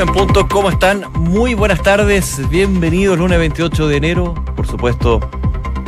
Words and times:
Una 0.00 0.10
en 0.12 0.16
punto, 0.16 0.48
¿cómo 0.48 0.70
están? 0.70 1.04
Muy 1.12 1.52
buenas 1.52 1.82
tardes, 1.82 2.40
bienvenidos 2.48 3.18
lunes 3.18 3.38
28 3.38 3.86
de 3.86 3.96
enero. 3.98 4.32
Por 4.56 4.66
supuesto, 4.66 5.20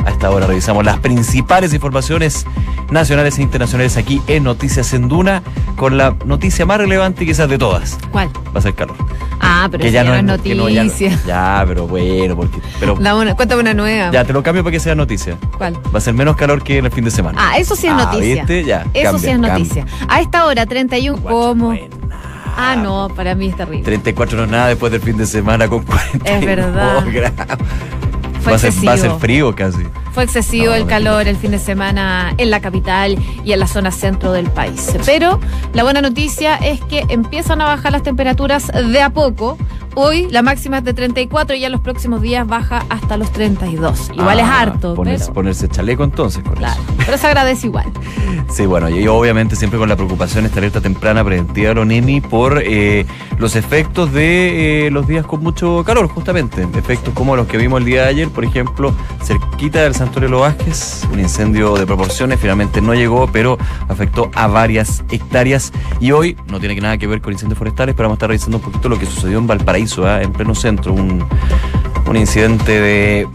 a 0.05 0.11
esta 0.11 0.29
hora 0.29 0.45
revisamos 0.45 0.85
las 0.85 0.99
principales 0.99 1.73
informaciones 1.73 2.45
nacionales 2.91 3.39
e 3.39 3.41
internacionales 3.41 3.97
aquí 3.97 4.21
en 4.27 4.43
Noticias 4.43 4.93
en 4.93 5.07
Duna, 5.07 5.41
con 5.77 5.97
la 5.97 6.15
noticia 6.25 6.63
más 6.63 6.77
relevante 6.77 7.25
quizás 7.25 7.49
de 7.49 7.57
todas. 7.57 7.97
¿Cuál? 8.11 8.29
Va 8.55 8.59
a 8.59 8.61
ser 8.61 8.75
calor. 8.75 8.97
Ah, 9.39 9.67
pero 9.71 9.83
ya 9.87 10.03
no 10.03 10.13
es 10.13 10.23
noticia. 10.23 10.69
ya, 10.69 10.83
no- 10.83 11.27
ya, 11.27 11.65
pero 11.67 11.87
bueno, 11.87 12.35
porque... 12.35 12.59
Pero, 12.79 12.93
una- 12.93 13.35
cuéntame 13.35 13.61
una 13.61 13.73
nueva. 13.73 14.11
ya, 14.11 14.23
te 14.25 14.31
lo 14.31 14.43
cambio 14.43 14.63
para 14.63 14.73
que 14.73 14.79
sea 14.79 14.93
noticia. 14.93 15.37
¿Cuál? 15.57 15.75
Va 15.93 15.97
a 15.97 16.01
ser 16.01 16.13
menos 16.13 16.35
calor 16.35 16.61
que 16.61 16.77
en 16.77 16.85
el 16.85 16.91
fin 16.91 17.03
de 17.03 17.09
semana. 17.09 17.39
Ah, 17.41 17.57
eso 17.57 17.75
sí 17.75 17.87
es 17.87 17.93
Ah, 17.93 18.11
noticia. 18.11 18.35
¿viste? 18.43 18.63
Ya, 18.63 18.85
Eso 18.93 19.13
cambia, 19.13 19.19
sí 19.19 19.25
es 19.25 19.31
cambia. 19.31 19.51
noticia. 19.53 19.85
A 20.07 20.21
esta 20.21 20.45
hora, 20.45 20.67
31, 20.67 21.19
¿cómo? 21.23 21.65
Buena. 21.67 21.87
Ah, 22.55 22.75
no, 22.75 23.09
para 23.15 23.35
mí 23.35 23.47
es 23.47 23.55
terrible. 23.55 23.83
34 23.83 24.37
no 24.37 24.43
es 24.45 24.49
nada 24.49 24.67
después 24.67 24.91
del 24.91 25.01
fin 25.01 25.17
de 25.17 25.25
semana 25.25 25.67
con 25.67 25.83
40 25.83 26.29
Es 26.31 26.45
verdad. 26.45 27.03
Fue 28.43 28.51
va, 28.51 28.55
a 28.57 28.59
ser, 28.59 28.71
va 28.71 28.91
a 28.91 28.97
ser 28.97 29.05
excesivo. 29.11 29.19
frío 29.19 29.55
casi. 29.55 29.83
Fue 30.11 30.23
excesivo 30.25 30.65
No, 30.65 30.73
el 30.75 30.85
calor 30.85 31.29
el 31.29 31.37
fin 31.37 31.51
de 31.51 31.59
semana 31.59 32.33
en 32.37 32.51
la 32.51 32.59
capital 32.59 33.17
y 33.45 33.53
en 33.53 33.59
la 33.59 33.67
zona 33.67 33.89
centro 33.89 34.33
del 34.33 34.49
país. 34.49 34.93
Pero 35.05 35.39
la 35.73 35.83
buena 35.83 36.01
noticia 36.01 36.55
es 36.55 36.81
que 36.81 37.05
empiezan 37.07 37.61
a 37.61 37.65
bajar 37.65 37.93
las 37.93 38.03
temperaturas 38.03 38.67
de 38.67 39.01
a 39.01 39.11
poco. 39.11 39.57
Hoy 39.95 40.27
la 40.31 40.41
máxima 40.41 40.79
es 40.79 40.83
de 40.83 40.93
34 40.93 41.55
y 41.55 41.59
ya 41.59 41.69
los 41.69 41.81
próximos 41.81 42.21
días 42.21 42.47
baja 42.47 42.83
hasta 42.89 43.15
los 43.17 43.31
32. 43.31 44.11
Igual 44.13 44.39
es 44.39 44.45
Ah, 44.45 44.61
harto, 44.61 44.95
Ponerse, 44.95 45.25
pero, 45.25 45.33
ponerse 45.33 45.67
chaleco 45.67 46.03
entonces 46.03 46.43
con 46.43 46.55
claro, 46.55 46.81
eso. 46.81 46.93
pero 47.05 47.17
se 47.17 47.27
agradece 47.27 47.67
igual. 47.67 47.85
Sí, 48.49 48.65
bueno, 48.67 48.87
y 48.89 49.07
obviamente 49.07 49.55
siempre 49.55 49.79
con 49.79 49.89
la 49.89 49.95
preocupación 49.95 50.45
esta 50.45 50.59
alerta 50.59 50.79
temprana 50.81 51.23
preventiva 51.23 51.69
de 51.69 51.75
los 51.75 51.87
neni 51.87 52.21
por 52.21 52.61
eh, 52.63 53.03
los 53.39 53.55
efectos 53.55 54.11
de 54.13 54.87
eh, 54.87 54.91
los 54.91 55.07
días 55.07 55.25
con 55.25 55.41
mucho 55.41 55.83
calor, 55.83 56.07
justamente. 56.07 56.61
Efectos 56.77 57.13
como 57.15 57.35
los 57.35 57.47
que 57.47 57.57
vimos 57.57 57.79
el 57.79 57.85
día 57.85 58.03
de 58.03 58.09
ayer, 58.09 58.29
por 58.29 58.43
ejemplo, 58.45 58.93
cerquita 59.23 59.81
del 59.81 59.95
Santuario 59.95 60.29
los 60.29 60.41
Vázquez, 60.41 61.07
un 61.11 61.19
incendio 61.19 61.73
de 61.75 61.87
proporciones, 61.87 62.39
finalmente 62.39 62.79
no 62.81 62.93
llegó, 62.93 63.27
pero 63.31 63.57
afectó 63.87 64.29
a 64.35 64.45
varias 64.47 65.03
hectáreas. 65.09 65.71
Y 65.99 66.11
hoy 66.11 66.37
no 66.47 66.59
tiene 66.59 66.79
nada 66.79 66.97
que 66.99 67.07
ver 67.07 67.21
con 67.21 67.33
incendios 67.33 67.57
forestales, 67.57 67.95
pero 67.95 68.09
vamos 68.09 68.15
a 68.15 68.17
estar 68.17 68.29
revisando 68.29 68.57
un 68.57 68.63
poquito 68.63 68.87
lo 68.89 68.99
que 68.99 69.05
sucedió 69.07 69.39
en 69.39 69.47
Valparaíso, 69.47 69.82
¿ah? 70.05 70.21
en 70.21 70.31
pleno 70.31 70.55
centro, 70.55 70.93
un, 70.93 71.25
un 72.07 72.17
incidente 72.17 72.79
de 72.79 73.27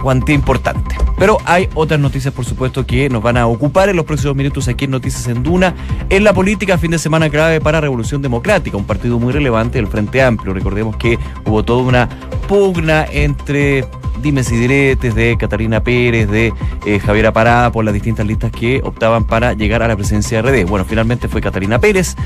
cuantía 0.00 0.34
importante. 0.34 0.96
Pero 1.18 1.38
hay 1.44 1.68
otras 1.74 2.00
noticias, 2.00 2.34
por 2.34 2.44
supuesto, 2.44 2.84
que 2.86 3.08
nos 3.08 3.22
van 3.22 3.36
a 3.36 3.46
ocupar 3.46 3.88
en 3.88 3.96
los 3.96 4.04
próximos 4.04 4.36
minutos 4.36 4.68
aquí 4.68 4.84
en 4.84 4.90
Noticias 4.90 5.28
en 5.28 5.42
Duna. 5.42 5.74
En 6.10 6.24
la 6.24 6.32
política, 6.32 6.76
fin 6.76 6.90
de 6.90 6.98
semana 6.98 7.30
clave 7.30 7.60
para 7.60 7.80
Revolución 7.80 8.20
Democrática, 8.20 8.76
un 8.76 8.84
partido 8.84 9.18
muy 9.18 9.32
relevante 9.32 9.78
del 9.78 9.86
Frente 9.86 10.22
Amplio. 10.22 10.52
Recordemos 10.52 10.96
que 10.96 11.18
hubo 11.46 11.62
toda 11.62 11.82
una 11.82 12.08
pugna 12.48 13.06
entre 13.10 13.84
dimes 14.22 14.50
y 14.50 14.56
diretes 14.56 15.14
de 15.14 15.36
Catalina 15.36 15.82
Pérez, 15.82 16.28
de 16.30 16.52
eh, 16.86 16.98
Javier 16.98 17.32
Parada 17.32 17.70
por 17.70 17.84
las 17.84 17.94
distintas 17.94 18.26
listas 18.26 18.50
que 18.50 18.80
optaban 18.82 19.24
para 19.24 19.52
llegar 19.52 19.82
a 19.82 19.88
la 19.88 19.96
presidencia 19.96 20.42
de 20.42 20.64
RD. 20.64 20.68
Bueno, 20.68 20.84
finalmente 20.84 21.28
fue 21.28 21.40
Catalina 21.40 21.78
Pérez, 21.78 22.16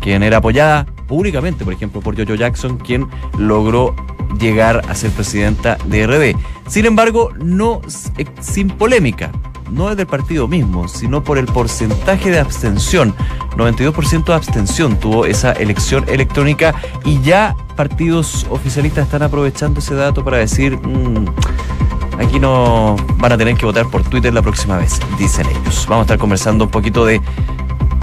quien 0.00 0.22
era 0.22 0.38
apoyada 0.38 0.86
públicamente, 1.06 1.64
por 1.64 1.72
ejemplo, 1.72 2.00
por 2.00 2.16
Jojo 2.16 2.34
Jackson, 2.34 2.78
quien 2.78 3.06
logró 3.38 3.94
llegar 4.38 4.82
a 4.88 4.94
ser 4.94 5.10
presidenta 5.10 5.78
de 5.86 6.06
RD. 6.06 6.36
Sin 6.68 6.86
embargo, 6.86 7.30
no 7.38 7.80
eh, 8.18 8.26
sin 8.40 8.68
polémica, 8.68 9.30
no 9.70 9.90
es 9.90 9.96
del 9.96 10.06
partido 10.06 10.48
mismo, 10.48 10.88
sino 10.88 11.22
por 11.24 11.38
el 11.38 11.46
porcentaje 11.46 12.30
de 12.30 12.38
abstención. 12.38 13.14
92% 13.56 14.24
de 14.24 14.34
abstención 14.34 14.98
tuvo 14.98 15.26
esa 15.26 15.52
elección 15.52 16.04
electrónica 16.08 16.74
y 17.04 17.20
ya 17.22 17.56
partidos 17.76 18.46
oficialistas 18.50 19.06
están 19.06 19.22
aprovechando 19.22 19.80
ese 19.80 19.94
dato 19.94 20.24
para 20.24 20.38
decir, 20.38 20.76
"Mm, 20.78 21.26
aquí 22.18 22.38
no 22.38 22.96
van 23.16 23.32
a 23.32 23.38
tener 23.38 23.56
que 23.56 23.66
votar 23.66 23.86
por 23.86 24.02
Twitter 24.02 24.32
la 24.32 24.42
próxima 24.42 24.76
vez, 24.76 25.00
dicen 25.18 25.46
ellos. 25.46 25.86
Vamos 25.88 26.02
a 26.02 26.04
estar 26.04 26.18
conversando 26.18 26.64
un 26.64 26.70
poquito 26.70 27.04
de 27.04 27.20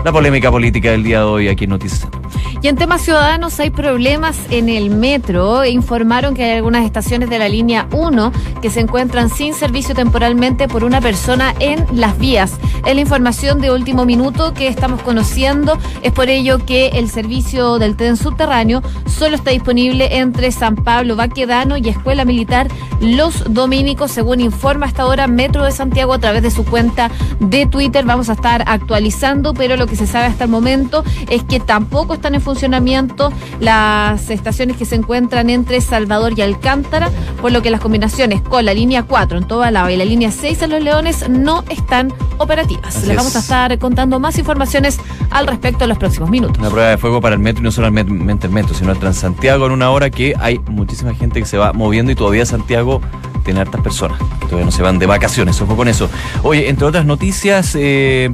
la 0.04 0.12
polémica 0.12 0.50
política 0.52 0.92
del 0.92 1.04
día 1.04 1.20
de 1.20 1.26
hoy 1.26 1.48
aquí 1.48 1.66
en 1.66 1.72
Noticias. 1.72 2.21
Y 2.62 2.68
en 2.68 2.76
temas 2.76 3.02
ciudadanos 3.02 3.60
hay 3.60 3.70
problemas 3.70 4.38
en 4.50 4.70
el 4.70 4.90
metro. 4.90 5.66
Informaron 5.66 6.36
que 6.36 6.44
hay 6.44 6.52
algunas 6.58 6.86
estaciones 6.86 7.30
de 7.30 7.40
la 7.40 7.50
línea 7.50 7.88
1 7.92 8.32
que 8.62 8.70
se 8.70 8.82
encuentran 8.82 9.30
sin 9.30 9.54
servicio 9.54 9.96
temporalmente 9.96 10.68
por 10.68 10.84
una 10.84 11.02
persona 11.02 11.54
en 11.60 11.86
las 11.94 12.18
vías. 12.18 12.54
Es 12.86 12.96
la 12.96 13.02
información 13.02 13.62
de 13.62 13.72
último 13.72 14.06
minuto 14.06 14.54
que 14.54 14.68
estamos 14.68 15.02
conociendo. 15.02 15.78
Es 16.02 16.12
por 16.12 16.30
ello 16.30 16.64
que 16.66 16.88
el 16.90 17.10
servicio 17.10 17.80
del 17.80 17.96
tren 17.96 18.18
subterráneo 18.18 18.82
solo 19.06 19.36
está 19.36 19.52
disponible 19.52 20.18
entre 20.18 20.52
San 20.52 20.76
Pablo, 20.76 21.16
Baquedano 21.16 21.78
y 21.78 21.90
Escuela 21.90 22.26
Militar 22.26 22.68
Los 23.00 23.54
Dominicos, 23.54 24.12
según 24.12 24.42
informa 24.42 24.86
hasta 24.86 25.04
ahora 25.04 25.28
Metro 25.28 25.64
de 25.64 25.72
Santiago 25.72 26.14
a 26.14 26.20
través 26.20 26.44
de 26.44 26.52
su 26.52 26.66
cuenta 26.66 27.12
de 27.40 27.66
Twitter. 27.66 28.06
Vamos 28.06 28.30
a 28.30 28.34
estar 28.34 28.64
actualizando, 28.68 29.54
pero 29.54 29.78
lo 29.78 29.88
que 29.88 29.96
se 29.96 30.08
sabe 30.08 30.26
hasta 30.28 30.46
el 30.46 30.50
momento 30.50 31.04
es 31.30 31.44
que 31.44 31.60
tampoco 31.60 32.14
están 32.22 32.36
en 32.36 32.42
funcionamiento 32.42 33.34
las 33.60 34.30
estaciones 34.30 34.78
que 34.78 34.86
se 34.86 34.94
encuentran 34.94 35.50
entre 35.50 35.82
Salvador 35.82 36.34
y 36.38 36.42
Alcántara, 36.44 37.10
por 37.42 37.52
lo 37.52 37.64
que 37.64 37.72
las 37.72 37.82
combinaciones 37.82 38.44
con 38.44 38.64
la 38.64 38.76
línea 38.76 39.02
4 39.02 39.40
en 39.40 39.48
toda 39.48 39.72
la 39.72 39.92
y 39.92 39.98
la 39.98 40.06
línea 40.06 40.30
6 40.30 40.62
en 40.62 40.70
Los 40.70 40.84
Leones 40.84 41.28
no 41.28 41.64
están 41.70 42.14
operativas. 42.38 42.96
Así 42.96 43.08
Les 43.08 43.18
vamos 43.18 43.36
a 43.36 43.40
es. 43.40 43.46
estar 43.46 43.80
contando 43.80 44.20
más 44.20 44.38
informaciones 44.38 45.00
al 45.32 45.48
respecto 45.48 45.86
en 45.86 45.90
los 45.90 45.98
próximos 45.98 46.30
minutos. 46.30 46.60
Una 46.60 46.70
prueba 46.70 46.90
de 46.90 47.00
fuego 47.00 47.22
para 47.22 47.34
el 47.34 47.42
metro 47.42 47.62
y 47.62 47.64
no 47.64 47.72
solamente 47.72 48.46
el 48.46 48.54
metro, 48.54 48.76
sino 48.76 48.92
el 48.92 49.00
Transantiago 49.00 49.66
en 49.66 49.72
una 49.72 49.90
hora 49.90 50.12
que 50.12 50.36
hay 50.40 50.60
muchísima 50.60 51.16
gente 51.16 51.40
que 51.40 51.48
se 51.48 51.58
va 51.58 51.74
moviendo 51.74 52.12
y 52.12 52.16
todavía 52.16 52.46
Santiago 52.46 53.02
tiene 53.44 53.62
hartas 53.62 53.82
personas 53.82 54.20
que 54.40 54.46
todavía 54.46 54.66
no 54.66 54.72
se 54.72 54.84
van 54.84 55.00
de 55.00 55.08
vacaciones. 55.08 55.60
Ojo 55.62 55.76
con 55.76 55.88
eso. 55.88 56.08
Oye, 56.44 56.70
entre 56.70 56.86
otras 56.86 57.06
noticias, 57.06 57.76
eh, 57.76 58.32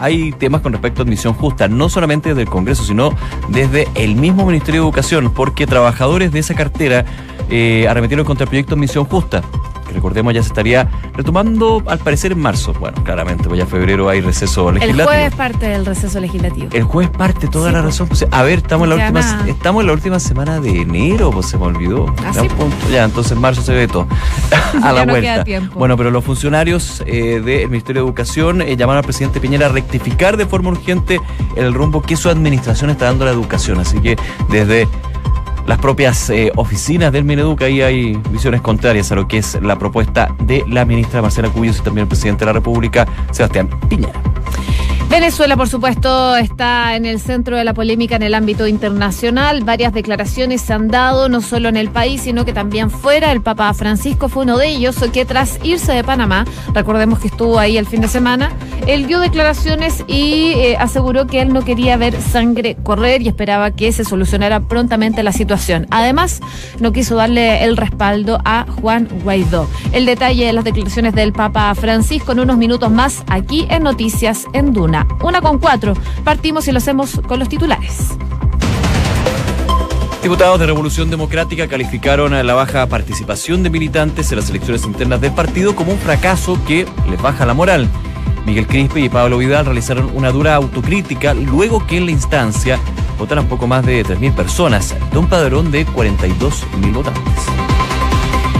hay 0.00 0.32
temas 0.32 0.62
con 0.62 0.72
respecto 0.72 1.02
a 1.02 1.04
admisión 1.04 1.34
justa, 1.34 1.68
no 1.68 1.88
solamente 1.88 2.30
desde 2.30 2.42
el 2.42 2.48
Congreso, 2.48 2.82
sino 2.84 3.14
desde 3.48 3.86
el 3.94 4.16
mismo 4.16 4.46
Ministerio 4.46 4.80
de 4.80 4.86
Educación, 4.86 5.32
porque 5.32 5.66
trabajadores 5.66 6.32
de 6.32 6.38
esa 6.40 6.54
cartera 6.54 7.04
eh, 7.50 7.86
arremetieron 7.88 8.24
contra 8.24 8.44
el 8.44 8.48
proyecto 8.48 8.74
Admisión 8.74 9.04
Justa. 9.04 9.42
Que 9.90 9.94
recordemos 9.96 10.32
ya 10.32 10.42
se 10.42 10.48
estaría 10.48 10.88
retomando 11.14 11.82
al 11.86 11.98
parecer 11.98 12.32
en 12.32 12.40
marzo. 12.40 12.72
Bueno, 12.78 13.02
claramente, 13.04 13.44
pues 13.48 13.58
ya 13.58 13.64
en 13.64 13.70
febrero 13.70 14.08
hay 14.08 14.20
receso 14.20 14.68
El 14.68 14.76
legislativo. 14.76 15.06
jueves 15.08 15.34
parte 15.34 15.66
del 15.68 15.84
receso 15.86 16.20
legislativo. 16.20 16.68
El 16.72 16.84
jueves 16.84 17.10
parte 17.16 17.48
toda 17.48 17.68
Sí, 17.68 17.74
la 17.74 17.82
pues. 17.82 17.94
razón. 17.94 18.08
Pues, 18.08 18.26
a 18.30 18.42
ver, 18.42 18.58
estamos 18.58 18.84
en 18.86 18.90
la 18.90 18.96
última 19.04 19.20
nada. 19.20 19.48
estamos 19.48 19.80
en 19.82 19.86
la 19.88 19.92
última 19.92 20.20
semana 20.20 20.60
de 20.60 20.82
enero, 20.82 21.30
pues 21.30 21.46
se 21.46 21.58
me 21.58 21.64
olvidó. 21.64 22.14
Ah, 22.24 22.30
Ya, 22.34 22.42
un 22.42 22.48
punto. 22.48 22.76
Ya, 22.90 23.04
entonces 23.04 23.32
en 23.32 23.40
marzo 23.40 23.62
se 23.62 23.72
ve 23.74 23.88
todo. 23.88 24.06
a 24.82 24.92
la 24.92 25.04
no 25.04 25.12
vuelta. 25.12 25.44
Bueno, 25.74 25.96
pero 25.96 26.10
los 26.10 26.24
funcionarios 26.24 27.02
eh, 27.06 27.40
del 27.44 27.68
Ministerio 27.68 28.02
de 28.02 28.06
Educación 28.08 28.62
eh, 28.62 28.76
llamaron 28.76 28.98
al 28.98 29.04
presidente 29.04 29.40
Piñera 29.40 29.66
a 29.66 29.70
rectificar 29.70 30.36
de 30.36 30.46
forma 30.46 30.70
urgente 30.70 31.20
el 31.56 31.74
rumbo 31.74 32.00
que 32.02 32.16
su 32.16 32.28
administración 32.30 32.90
está 32.90 33.06
dando 33.06 33.24
a 33.24 33.26
la 33.28 33.32
educación. 33.32 33.80
Así 33.80 33.98
que 34.00 34.16
desde 34.50 34.88
las 35.70 35.78
propias 35.78 36.30
eh, 36.30 36.50
oficinas 36.56 37.12
del 37.12 37.22
Mineduc, 37.22 37.62
ahí 37.62 37.80
hay 37.80 38.16
visiones 38.32 38.60
contrarias 38.60 39.12
a 39.12 39.14
lo 39.14 39.28
que 39.28 39.38
es 39.38 39.56
la 39.62 39.78
propuesta 39.78 40.34
de 40.42 40.64
la 40.66 40.84
ministra 40.84 41.22
Marcela 41.22 41.48
Cuyos 41.48 41.78
y 41.78 41.82
también 41.82 42.02
el 42.02 42.08
presidente 42.08 42.40
de 42.40 42.46
la 42.46 42.54
República, 42.54 43.06
Sebastián 43.30 43.70
Piñera. 43.88 44.20
Venezuela, 45.10 45.56
por 45.56 45.68
supuesto, 45.68 46.36
está 46.36 46.94
en 46.94 47.04
el 47.04 47.18
centro 47.18 47.56
de 47.56 47.64
la 47.64 47.74
polémica 47.74 48.14
en 48.14 48.22
el 48.22 48.32
ámbito 48.32 48.68
internacional. 48.68 49.64
Varias 49.64 49.92
declaraciones 49.92 50.60
se 50.60 50.72
han 50.72 50.86
dado, 50.86 51.28
no 51.28 51.40
solo 51.40 51.68
en 51.68 51.76
el 51.76 51.90
país, 51.90 52.22
sino 52.22 52.44
que 52.44 52.52
también 52.52 52.90
fuera. 52.90 53.32
El 53.32 53.42
Papa 53.42 53.74
Francisco 53.74 54.28
fue 54.28 54.44
uno 54.44 54.56
de 54.56 54.68
ellos, 54.68 54.96
que 55.12 55.24
tras 55.24 55.58
irse 55.64 55.92
de 55.92 56.04
Panamá, 56.04 56.44
recordemos 56.72 57.18
que 57.18 57.26
estuvo 57.26 57.58
ahí 57.58 57.76
el 57.76 57.86
fin 57.86 58.00
de 58.02 58.06
semana, 58.06 58.52
él 58.86 59.08
dio 59.08 59.18
declaraciones 59.18 60.04
y 60.06 60.52
eh, 60.54 60.76
aseguró 60.78 61.26
que 61.26 61.40
él 61.42 61.52
no 61.52 61.64
quería 61.64 61.96
ver 61.96 62.20
sangre 62.22 62.76
correr 62.82 63.20
y 63.20 63.28
esperaba 63.28 63.72
que 63.72 63.92
se 63.92 64.04
solucionara 64.04 64.60
prontamente 64.60 65.24
la 65.24 65.32
situación. 65.32 65.88
Además, 65.90 66.40
no 66.78 66.92
quiso 66.92 67.16
darle 67.16 67.64
el 67.64 67.76
respaldo 67.76 68.38
a 68.44 68.64
Juan 68.80 69.08
Guaidó. 69.24 69.68
El 69.92 70.06
detalle 70.06 70.46
de 70.46 70.52
las 70.52 70.64
declaraciones 70.64 71.14
del 71.14 71.32
Papa 71.32 71.74
Francisco 71.74 72.30
en 72.30 72.40
unos 72.40 72.56
minutos 72.56 72.92
más 72.92 73.24
aquí 73.26 73.66
en 73.70 73.82
Noticias 73.82 74.46
en 74.52 74.72
Duna. 74.72 74.99
Una 75.22 75.40
con 75.40 75.58
cuatro. 75.58 75.94
Partimos 76.24 76.66
y 76.68 76.72
lo 76.72 76.78
hacemos 76.78 77.20
con 77.26 77.38
los 77.38 77.48
titulares. 77.48 78.16
Diputados 80.22 80.60
de 80.60 80.66
Revolución 80.66 81.08
Democrática 81.08 81.66
calificaron 81.66 82.34
a 82.34 82.42
la 82.42 82.52
baja 82.52 82.86
participación 82.86 83.62
de 83.62 83.70
militantes 83.70 84.30
en 84.30 84.38
las 84.38 84.50
elecciones 84.50 84.84
internas 84.84 85.20
del 85.22 85.32
partido 85.32 85.74
como 85.74 85.92
un 85.92 85.98
fracaso 85.98 86.58
que 86.66 86.86
les 87.08 87.20
baja 87.22 87.46
la 87.46 87.54
moral. 87.54 87.88
Miguel 88.44 88.66
Crispe 88.66 89.00
y 89.00 89.08
Pablo 89.08 89.38
Vidal 89.38 89.64
realizaron 89.64 90.10
una 90.14 90.30
dura 90.30 90.54
autocrítica 90.56 91.32
luego 91.32 91.86
que 91.86 91.96
en 91.96 92.06
la 92.06 92.12
instancia 92.12 92.78
votaran 93.18 93.46
poco 93.46 93.66
más 93.66 93.84
de 93.84 94.04
3.000 94.04 94.34
personas 94.34 94.94
de 95.10 95.18
un 95.18 95.26
padrón 95.26 95.70
de 95.70 95.86
42.000 95.86 96.92
votantes. 96.92 97.69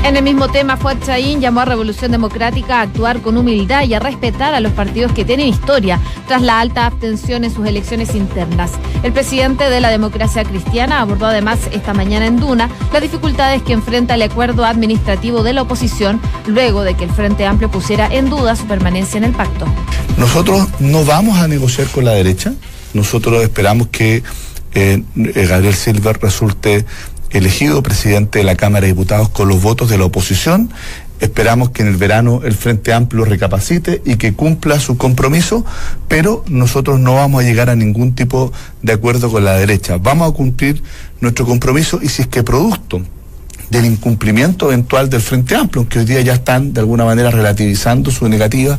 En 0.02 0.17
el 0.17 0.25
mismo 0.25 0.49
tema, 0.49 0.76
Fuad 0.76 0.97
Chaín 1.05 1.41
llamó 1.41 1.61
a 1.61 1.67
Revolución 1.67 2.11
Democrática 2.11 2.79
a 2.79 2.82
actuar 2.82 3.20
con 3.20 3.37
humildad 3.37 3.85
y 3.85 3.94
a 3.94 4.00
respetar 4.00 4.55
a 4.55 4.61
los 4.61 4.73
partidos 4.73 5.12
que 5.12 5.25
tienen 5.26 5.47
historia 5.47 6.00
tras 6.26 6.41
la 6.43 6.58
alta 6.58 6.87
abstención 6.87 7.44
en 7.44 7.55
sus 7.55 7.67
elecciones 7.67 8.14
internas. 8.14 8.73
El 9.02 9.12
presidente 9.12 9.69
de 9.69 9.81
la 9.81 9.91
democracia 9.91 10.43
cristiana 10.44 11.00
abordó 11.00 11.26
además 11.26 11.58
esta 11.70 11.93
mañana 11.93 12.26
en 12.26 12.41
Duna 12.41 12.70
las 12.93 13.02
dificultades 13.02 13.62
que 13.62 13.75
enfrenta 13.75 14.14
el 14.14 14.23
acuerdo 14.23 14.64
administrativo 14.64 15.43
de 15.43 15.52
la 15.52 15.62
oposición 15.62 16.20
luego 16.47 16.82
de 16.82 16.94
que 16.94 17.05
el 17.05 17.11
Frente 17.11 17.47
Amplio 17.47 17.70
pusiera 17.70 18.08
en 18.12 18.31
duda 18.31 18.56
su 18.56 18.67
permanencia 18.67 19.19
en 19.19 19.25
el 19.25 19.32
pacto. 19.32 19.67
Nosotros 20.17 20.67
no 20.81 21.05
vamos 21.05 21.38
a 21.38 21.47
negociar 21.47 21.87
con 21.88 22.06
la 22.06 22.12
derecha. 22.12 22.55
Nosotros 22.94 23.43
esperamos 23.43 23.88
que 23.88 24.23
eh, 24.75 25.02
Gabriel 25.14 25.75
Silver 25.75 26.19
resulte 26.20 26.87
elegido 27.30 27.82
presidente 27.82 28.40
de 28.40 28.44
la 28.44 28.56
Cámara 28.56 28.82
de 28.82 28.92
Diputados 28.92 29.28
con 29.28 29.48
los 29.48 29.62
votos 29.62 29.88
de 29.88 29.98
la 29.98 30.04
oposición. 30.04 30.70
Esperamos 31.20 31.70
que 31.70 31.82
en 31.82 31.88
el 31.88 31.96
verano 31.96 32.40
el 32.44 32.54
Frente 32.54 32.92
Amplio 32.92 33.24
recapacite 33.24 34.00
y 34.04 34.16
que 34.16 34.32
cumpla 34.32 34.80
su 34.80 34.96
compromiso, 34.96 35.64
pero 36.08 36.44
nosotros 36.48 36.98
no 36.98 37.14
vamos 37.14 37.42
a 37.42 37.46
llegar 37.46 37.68
a 37.68 37.76
ningún 37.76 38.14
tipo 38.14 38.52
de 38.82 38.94
acuerdo 38.94 39.30
con 39.30 39.44
la 39.44 39.54
derecha. 39.54 39.98
Vamos 39.98 40.30
a 40.30 40.34
cumplir 40.34 40.82
nuestro 41.20 41.44
compromiso 41.44 42.00
y 42.02 42.08
si 42.08 42.22
es 42.22 42.28
que 42.28 42.42
producto 42.42 43.02
del 43.68 43.84
incumplimiento 43.84 44.68
eventual 44.68 45.10
del 45.10 45.20
Frente 45.20 45.54
Amplio, 45.54 45.88
que 45.88 46.00
hoy 46.00 46.04
día 46.04 46.20
ya 46.22 46.34
están 46.34 46.72
de 46.72 46.80
alguna 46.80 47.04
manera 47.04 47.30
relativizando 47.30 48.10
su 48.10 48.28
negativa, 48.28 48.78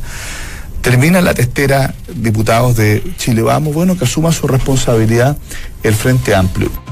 termina 0.81 1.21
la 1.21 1.33
testera 1.33 1.93
diputados 2.13 2.75
de 2.75 3.03
Chile 3.17 3.43
Vamos, 3.43 3.73
bueno, 3.73 3.97
que 3.97 4.05
asuma 4.05 4.31
su 4.31 4.47
responsabilidad 4.47 5.37
el 5.83 5.93
Frente 5.93 6.35
Amplio. 6.35 6.90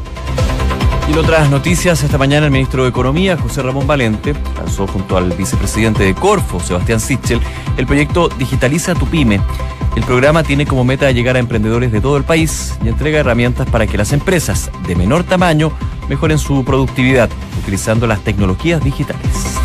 Y 1.09 1.11
en 1.11 1.17
otras 1.17 1.49
noticias, 1.49 2.03
esta 2.03 2.19
mañana 2.19 2.45
el 2.45 2.51
ministro 2.51 2.83
de 2.83 2.89
Economía, 2.89 3.35
José 3.35 3.63
Ramón 3.63 3.87
Valente, 3.87 4.35
lanzó 4.55 4.85
junto 4.85 5.17
al 5.17 5.31
vicepresidente 5.31 6.03
de 6.03 6.13
Corfo, 6.13 6.59
Sebastián 6.59 6.99
Sichel, 6.99 7.41
el 7.77 7.87
proyecto 7.87 8.29
Digitaliza 8.29 8.93
tu 8.93 9.07
Pyme. 9.07 9.41
El 9.95 10.03
programa 10.03 10.43
tiene 10.43 10.67
como 10.67 10.83
meta 10.83 11.09
llegar 11.09 11.35
a 11.35 11.39
emprendedores 11.39 11.91
de 11.91 11.99
todo 11.99 12.15
el 12.15 12.25
país 12.25 12.77
y 12.85 12.89
entrega 12.89 13.17
herramientas 13.17 13.67
para 13.67 13.87
que 13.87 13.97
las 13.97 14.13
empresas 14.13 14.69
de 14.87 14.95
menor 14.95 15.23
tamaño 15.23 15.71
mejoren 16.09 16.37
su 16.37 16.63
productividad 16.63 17.31
utilizando 17.59 18.05
las 18.05 18.19
tecnologías 18.19 18.83
digitales. 18.83 19.57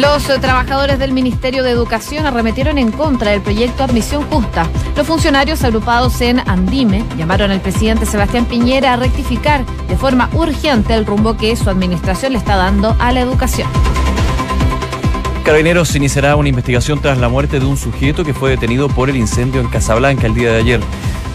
Los 0.00 0.24
trabajadores 0.40 0.98
del 0.98 1.12
Ministerio 1.12 1.62
de 1.62 1.72
Educación 1.72 2.24
arremetieron 2.24 2.78
en 2.78 2.90
contra 2.90 3.32
del 3.32 3.42
proyecto 3.42 3.84
Admisión 3.84 4.22
Justa. 4.30 4.66
Los 4.96 5.06
funcionarios 5.06 5.62
agrupados 5.62 6.22
en 6.22 6.40
Andime 6.48 7.04
llamaron 7.18 7.50
al 7.50 7.60
presidente 7.60 8.06
Sebastián 8.06 8.46
Piñera 8.46 8.94
a 8.94 8.96
rectificar 8.96 9.62
de 9.88 9.96
forma 9.98 10.30
urgente 10.32 10.94
el 10.94 11.04
rumbo 11.04 11.36
que 11.36 11.54
su 11.54 11.68
administración 11.68 12.32
le 12.32 12.38
está 12.38 12.56
dando 12.56 12.96
a 12.98 13.12
la 13.12 13.20
educación. 13.20 13.68
Carabineros 15.44 15.94
iniciará 15.94 16.34
una 16.34 16.48
investigación 16.48 16.98
tras 17.02 17.18
la 17.18 17.28
muerte 17.28 17.60
de 17.60 17.66
un 17.66 17.76
sujeto 17.76 18.24
que 18.24 18.32
fue 18.32 18.48
detenido 18.48 18.88
por 18.88 19.10
el 19.10 19.16
incendio 19.16 19.60
en 19.60 19.68
Casablanca 19.68 20.26
el 20.26 20.32
día 20.32 20.50
de 20.50 20.60
ayer. 20.60 20.80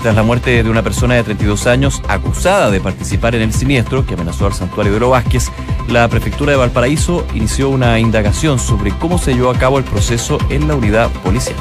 Tras 0.05 0.15
la 0.15 0.21
muerte 0.21 0.61
de 0.61 0.69
una 0.69 0.83
persona 0.83 1.15
de 1.15 1.23
32 1.23 1.65
años 1.65 1.99
acusada 2.07 2.69
de 2.69 2.79
participar 2.79 3.33
en 3.33 3.41
el 3.41 3.51
siniestro 3.51 4.05
que 4.05 4.13
amenazó 4.13 4.45
al 4.45 4.53
santuario 4.53 4.91
de 4.91 4.97
Oro 4.97 5.09
Vázquez, 5.09 5.49
la 5.87 6.07
prefectura 6.09 6.51
de 6.51 6.59
Valparaíso 6.59 7.25
inició 7.33 7.69
una 7.69 7.97
indagación 7.99 8.59
sobre 8.59 8.91
cómo 8.91 9.17
se 9.17 9.33
llevó 9.33 9.49
a 9.49 9.57
cabo 9.57 9.79
el 9.79 9.83
proceso 9.83 10.37
en 10.51 10.67
la 10.67 10.75
unidad 10.75 11.09
policial. 11.23 11.55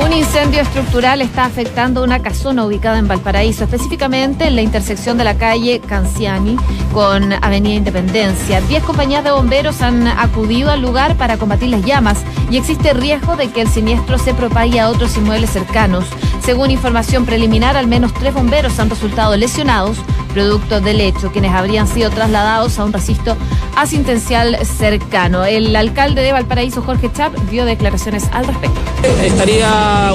Un 0.00 0.12
incendio 0.14 0.62
estructural 0.62 1.20
está 1.20 1.44
afectando 1.44 2.02
una 2.02 2.20
casona 2.20 2.64
ubicada 2.64 2.98
en 2.98 3.06
Valparaíso, 3.06 3.64
específicamente 3.64 4.46
en 4.46 4.56
la 4.56 4.62
intersección 4.62 5.16
de 5.16 5.24
la 5.24 5.36
calle 5.36 5.80
Canciani 5.80 6.56
con 6.92 7.32
Avenida 7.34 7.74
Independencia. 7.74 8.60
Diez 8.62 8.82
compañías 8.82 9.24
de 9.24 9.30
bomberos 9.30 9.80
han 9.80 10.08
acudido 10.08 10.70
al 10.70 10.82
lugar 10.82 11.16
para 11.16 11.36
combatir 11.36 11.68
las 11.68 11.84
llamas 11.84 12.18
y 12.50 12.56
existe 12.56 12.94
riesgo 12.94 13.36
de 13.36 13.50
que 13.50 13.60
el 13.60 13.68
siniestro 13.68 14.18
se 14.18 14.34
propague 14.34 14.80
a 14.80 14.88
otros 14.88 15.16
inmuebles 15.16 15.50
cercanos. 15.50 16.06
Según 16.44 16.72
información 16.72 17.24
preliminar, 17.24 17.76
al 17.76 17.86
menos 17.86 18.12
tres 18.12 18.34
bomberos 18.34 18.78
han 18.80 18.90
resultado 18.90 19.36
lesionados 19.36 19.98
producto 20.32 20.80
del 20.80 21.00
hecho, 21.00 21.30
quienes 21.30 21.52
habrían 21.52 21.86
sido 21.86 22.10
trasladados 22.10 22.78
a 22.78 22.84
un 22.84 22.92
recinto 22.92 23.36
asistencial 23.76 24.58
cercano. 24.66 25.44
El 25.44 25.74
alcalde 25.76 26.22
de 26.22 26.32
Valparaíso, 26.32 26.82
Jorge 26.82 27.10
Chap, 27.12 27.34
dio 27.50 27.64
declaraciones 27.64 28.24
al 28.32 28.46
respecto. 28.46 28.80
Estaría 29.24 30.12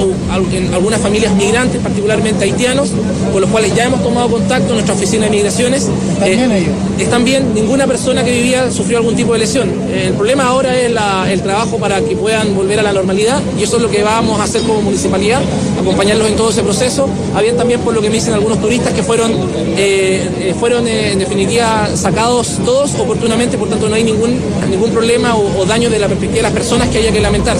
en 0.52 0.74
algunas 0.74 1.00
familias 1.00 1.34
migrantes, 1.34 1.80
particularmente 1.80 2.44
haitianos, 2.44 2.90
con 3.32 3.40
los 3.40 3.50
cuales 3.50 3.74
ya 3.74 3.84
hemos 3.84 4.02
tomado 4.02 4.28
contacto 4.28 4.68
en 4.68 4.74
nuestra 4.74 4.94
oficina 4.94 5.24
de 5.24 5.30
migraciones. 5.30 5.88
¿También 6.18 6.50
eh, 6.52 6.58
ellos? 6.58 6.74
Están 6.98 7.24
bien, 7.24 7.54
ninguna 7.54 7.86
persona 7.86 8.24
que 8.24 8.30
vivía 8.30 8.70
sufrió 8.70 8.98
algún 8.98 9.14
tipo 9.16 9.32
de 9.32 9.40
lesión. 9.40 9.70
el 9.92 10.14
problema 10.14 10.46
ahora 10.46 10.76
es 10.76 10.90
el 11.30 11.42
trabajo 11.42 11.78
para 11.78 12.00
que 12.00 12.16
puedan 12.16 12.54
volver 12.54 12.80
a 12.80 12.82
la 12.82 12.92
normalidad 12.92 13.40
y 13.58 13.62
eso 13.62 13.76
es 13.76 13.82
lo 13.82 13.90
que 13.90 14.02
vamos 14.02 14.40
a 14.40 14.44
hacer 14.44 14.62
como 14.62 14.80
municipalidad, 14.82 15.40
acompañarlos 15.80 16.28
en 16.28 16.36
todo 16.36 16.50
ese 16.50 16.62
proceso. 16.62 17.08
Había 17.34 17.56
también, 17.56 17.80
por 17.80 17.94
lo 17.94 18.00
que 18.00 18.08
me 18.08 18.16
dicen 18.16 18.34
algunos 18.34 18.60
turistas, 18.60 18.92
que 18.92 19.02
fueron... 19.02 19.32
Eh, 19.76 20.07
eh, 20.16 20.54
fueron 20.58 20.86
eh, 20.88 21.12
en 21.12 21.18
definitiva 21.18 21.88
sacados 21.94 22.58
todos 22.64 22.94
oportunamente, 22.94 23.58
por 23.58 23.68
tanto 23.68 23.88
no 23.88 23.94
hay 23.94 24.04
ningún, 24.04 24.40
ningún 24.70 24.90
problema 24.90 25.36
o, 25.36 25.64
daño 25.64 25.90
de 25.90 25.98
la 25.98 26.06
perspectiva 26.06 26.38
de 26.38 26.42
las 26.42 26.52
personas 26.52 26.88
que 26.88 26.98
haya 26.98 27.12
que 27.12 27.20
lamentar. 27.20 27.56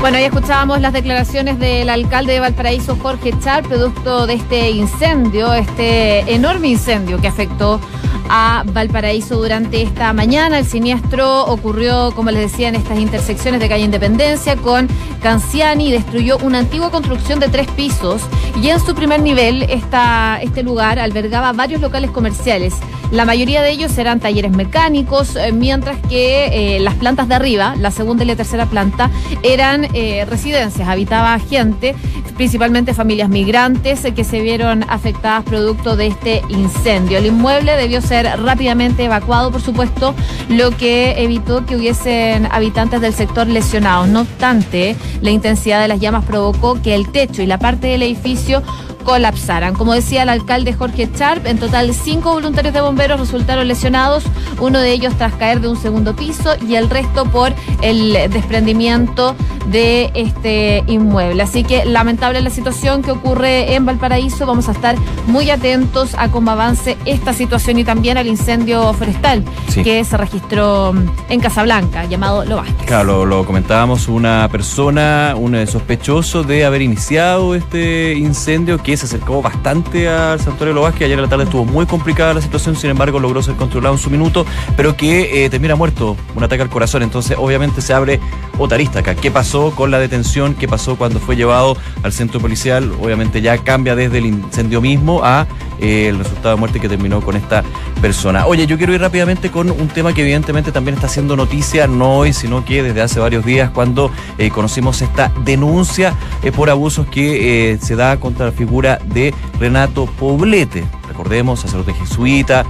Bueno, 0.00 0.18
ya 0.18 0.26
escuchábamos 0.26 0.80
las 0.80 0.92
declaraciones 0.92 1.58
del 1.58 1.88
alcalde 1.88 2.34
de 2.34 2.40
Valparaíso, 2.40 2.96
Jorge 3.02 3.32
Char, 3.42 3.64
producto 3.64 4.26
de 4.26 4.34
este 4.34 4.70
incendio, 4.70 5.52
este 5.54 6.20
enorme 6.32 6.68
incendio 6.68 7.20
que 7.20 7.28
afectó 7.28 7.80
a 8.28 8.64
Valparaíso 8.66 9.36
durante 9.36 9.82
esta 9.82 10.12
mañana. 10.12 10.58
El 10.58 10.66
siniestro 10.66 11.46
ocurrió, 11.46 12.12
como 12.14 12.30
les 12.30 12.50
decía, 12.50 12.68
en 12.68 12.76
estas 12.76 12.98
intersecciones 12.98 13.60
de 13.60 13.68
calle 13.68 13.84
Independencia 13.84 14.56
con 14.56 14.88
Canciani 15.22 15.88
y 15.88 15.92
destruyó 15.92 16.38
una 16.38 16.58
antigua 16.58 16.90
construcción 16.90 17.40
de 17.40 17.48
tres 17.48 17.68
pisos 17.68 18.22
y 18.62 18.68
en 18.68 18.80
su 18.80 18.94
primer 18.94 19.20
nivel 19.20 19.62
esta, 19.64 20.40
este 20.42 20.62
lugar 20.62 20.98
albergaba 20.98 21.52
varios 21.52 21.80
locales 21.80 22.10
comerciales. 22.10 22.74
La 23.10 23.24
mayoría 23.24 23.62
de 23.62 23.70
ellos 23.70 23.96
eran 23.96 24.20
talleres 24.20 24.52
mecánicos, 24.52 25.34
eh, 25.34 25.52
mientras 25.52 25.96
que 26.08 26.76
eh, 26.76 26.80
las 26.80 26.94
plantas 26.94 27.26
de 27.26 27.36
arriba, 27.36 27.74
la 27.78 27.90
segunda 27.90 28.22
y 28.22 28.26
la 28.26 28.36
tercera 28.36 28.66
planta, 28.66 29.10
eran 29.42 29.88
eh, 29.94 30.26
residencias, 30.28 30.86
habitaba 30.86 31.38
gente, 31.38 31.94
principalmente 32.36 32.92
familias 32.92 33.30
migrantes 33.30 34.02
que 34.14 34.24
se 34.24 34.40
vieron 34.42 34.84
afectadas 34.88 35.44
producto 35.44 35.96
de 35.96 36.08
este 36.08 36.42
incendio. 36.50 37.16
El 37.18 37.26
inmueble 37.26 37.76
debió 37.76 38.02
ser 38.02 38.26
rápidamente 38.42 39.04
evacuado, 39.04 39.50
por 39.50 39.62
supuesto, 39.62 40.14
lo 40.50 40.70
que 40.70 41.22
evitó 41.22 41.64
que 41.64 41.76
hubiesen 41.76 42.46
habitantes 42.52 43.00
del 43.00 43.14
sector 43.14 43.46
lesionados. 43.46 44.08
No 44.08 44.20
obstante, 44.20 44.96
la 45.22 45.30
intensidad 45.30 45.80
de 45.80 45.88
las 45.88 45.98
llamas 45.98 46.26
provocó 46.26 46.80
que 46.82 46.94
el 46.94 47.10
techo 47.10 47.40
y 47.40 47.46
la 47.46 47.58
parte 47.58 47.86
del 47.86 48.02
edificio 48.02 48.62
colapsaran. 49.08 49.72
Como 49.72 49.94
decía 49.94 50.24
el 50.24 50.28
alcalde 50.28 50.74
Jorge 50.74 51.10
Charp, 51.10 51.46
en 51.46 51.58
total 51.58 51.94
cinco 51.94 52.34
voluntarios 52.34 52.74
de 52.74 52.82
bomberos 52.82 53.18
resultaron 53.18 53.66
lesionados, 53.66 54.24
uno 54.60 54.80
de 54.80 54.92
ellos 54.92 55.14
tras 55.16 55.32
caer 55.32 55.62
de 55.62 55.68
un 55.68 55.80
segundo 55.80 56.14
piso 56.14 56.56
y 56.60 56.74
el 56.74 56.90
resto 56.90 57.24
por 57.24 57.54
el 57.80 58.12
desprendimiento 58.30 59.34
de 59.70 60.10
este 60.14 60.84
inmueble. 60.88 61.42
Así 61.42 61.64
que 61.64 61.86
lamentable 61.86 62.42
la 62.42 62.50
situación 62.50 63.02
que 63.02 63.10
ocurre 63.10 63.74
en 63.74 63.86
Valparaíso. 63.86 64.44
Vamos 64.44 64.68
a 64.68 64.72
estar 64.72 64.96
muy 65.26 65.48
atentos 65.48 66.14
a 66.18 66.28
cómo 66.30 66.50
avance 66.50 66.98
esta 67.06 67.32
situación 67.32 67.78
y 67.78 67.84
también 67.84 68.18
al 68.18 68.26
incendio 68.26 68.92
forestal 68.92 69.42
que 69.72 70.04
se 70.04 70.16
registró 70.18 70.94
en 71.30 71.40
Casablanca, 71.40 72.04
llamado 72.04 72.44
Lo 72.44 72.62
Claro, 72.84 73.24
lo, 73.24 73.46
comentábamos, 73.46 74.08
una 74.08 74.48
persona, 74.50 75.34
un 75.36 75.66
sospechoso 75.66 76.42
de 76.42 76.64
haber 76.64 76.82
iniciado 76.82 77.54
este 77.54 78.14
incendio 78.14 78.82
que 78.82 78.97
se 78.98 79.06
acercó 79.06 79.40
bastante 79.40 80.08
al 80.08 80.40
santuario 80.40 80.74
Lo 80.74 80.84
Ayer 80.86 81.12
en 81.12 81.22
la 81.22 81.28
tarde 81.28 81.44
estuvo 81.44 81.64
muy 81.64 81.86
complicada 81.86 82.34
la 82.34 82.40
situación, 82.40 82.74
sin 82.74 82.90
embargo 82.90 83.20
logró 83.20 83.42
ser 83.42 83.54
controlado 83.54 83.94
en 83.94 84.00
su 84.00 84.10
minuto, 84.10 84.44
pero 84.76 84.96
que 84.96 85.44
eh, 85.44 85.50
termina 85.50 85.76
muerto, 85.76 86.16
un 86.34 86.42
ataque 86.42 86.62
al 86.62 86.68
corazón. 86.68 87.02
Entonces, 87.02 87.36
obviamente 87.38 87.80
se 87.80 87.94
abre 87.94 88.18
otra 88.58 88.74
arista 88.74 88.98
acá. 88.98 89.14
¿Qué 89.14 89.30
pasó 89.30 89.70
con 89.70 89.90
la 89.90 89.98
detención? 89.98 90.54
¿Qué 90.54 90.66
pasó 90.66 90.96
cuando 90.96 91.20
fue 91.20 91.36
llevado 91.36 91.76
al 92.02 92.12
centro 92.12 92.40
policial? 92.40 92.92
Obviamente 93.00 93.40
ya 93.40 93.58
cambia 93.58 93.94
desde 93.94 94.18
el 94.18 94.26
incendio 94.26 94.80
mismo 94.80 95.22
a 95.22 95.46
eh, 95.80 96.08
el 96.08 96.18
resultado 96.18 96.50
de 96.50 96.56
muerte 96.56 96.80
que 96.80 96.88
terminó 96.88 97.20
con 97.20 97.36
esta 97.36 97.62
persona. 98.00 98.46
Oye, 98.46 98.66
yo 98.66 98.76
quiero 98.76 98.94
ir 98.94 99.00
rápidamente 99.00 99.50
con 99.50 99.70
un 99.70 99.88
tema 99.88 100.12
que 100.12 100.22
evidentemente 100.22 100.72
también 100.72 100.94
está 100.94 101.06
haciendo 101.06 101.36
noticia, 101.36 101.86
no 101.86 102.18
hoy, 102.18 102.32
sino 102.32 102.64
que 102.64 102.82
desde 102.82 103.02
hace 103.02 103.20
varios 103.20 103.44
días, 103.44 103.70
cuando 103.70 104.10
eh, 104.38 104.50
conocimos 104.50 105.02
esta 105.02 105.32
denuncia 105.44 106.14
por 106.56 106.70
abusos 106.70 107.06
que 107.06 107.78
se 107.80 107.96
da 107.96 108.18
contra 108.18 108.46
la 108.46 108.52
figura 108.52 108.98
de 109.04 109.34
Renato 109.60 110.06
Poblete. 110.06 110.84
Recordemos, 111.08 111.60
sacerdote 111.60 111.92
jesuita, 111.94 112.64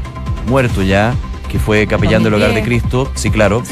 muerto 0.47 0.83
ya, 0.83 1.15
que 1.49 1.59
fue 1.59 1.87
capellán 1.87 2.23
del 2.23 2.35
Hogar 2.35 2.55
de 2.55 2.63
Cristo, 2.63 3.11
sí, 3.15 3.31
claro, 3.31 3.63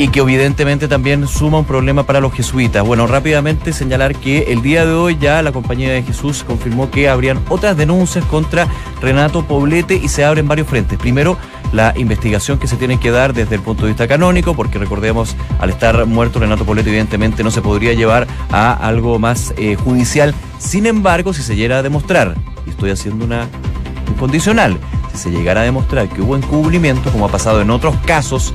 y 0.00 0.08
que 0.08 0.20
evidentemente 0.20 0.88
también 0.88 1.28
suma 1.28 1.58
un 1.58 1.66
problema 1.66 2.04
para 2.04 2.20
los 2.20 2.32
jesuitas. 2.32 2.82
Bueno, 2.82 3.06
rápidamente 3.06 3.74
señalar 3.74 4.16
que 4.16 4.44
el 4.44 4.62
día 4.62 4.86
de 4.86 4.94
hoy 4.94 5.18
ya 5.20 5.42
la 5.42 5.52
Compañía 5.52 5.92
de 5.92 6.02
Jesús 6.02 6.42
confirmó 6.42 6.90
que 6.90 7.10
habrían 7.10 7.38
otras 7.50 7.76
denuncias 7.76 8.24
contra 8.24 8.66
Renato 9.02 9.44
Poblete 9.44 9.96
y 9.96 10.08
se 10.08 10.24
abren 10.24 10.48
varios 10.48 10.68
frentes. 10.68 10.98
Primero, 10.98 11.36
la 11.74 11.92
investigación 11.98 12.58
que 12.58 12.66
se 12.66 12.76
tiene 12.76 12.98
que 12.98 13.10
dar 13.10 13.34
desde 13.34 13.56
el 13.56 13.60
punto 13.60 13.82
de 13.82 13.88
vista 13.88 14.08
canónico, 14.08 14.54
porque 14.54 14.78
recordemos, 14.78 15.36
al 15.58 15.68
estar 15.68 16.06
muerto 16.06 16.38
Renato 16.38 16.64
Poletti, 16.64 16.88
evidentemente 16.88 17.44
no 17.44 17.50
se 17.50 17.60
podría 17.60 17.92
llevar 17.92 18.26
a 18.50 18.72
algo 18.72 19.18
más 19.18 19.52
eh, 19.58 19.74
judicial. 19.74 20.34
Sin 20.58 20.86
embargo, 20.86 21.34
si 21.34 21.42
se 21.42 21.56
llegara 21.56 21.80
a 21.80 21.82
demostrar, 21.82 22.36
y 22.66 22.70
estoy 22.70 22.90
haciendo 22.90 23.26
una 23.26 23.48
incondicional, 24.08 24.78
si 25.12 25.18
se 25.18 25.30
llegara 25.30 25.60
a 25.60 25.64
demostrar 25.64 26.08
que 26.08 26.22
hubo 26.22 26.38
encubrimiento, 26.38 27.12
como 27.12 27.26
ha 27.26 27.30
pasado 27.30 27.60
en 27.60 27.68
otros 27.68 27.94
casos, 28.06 28.54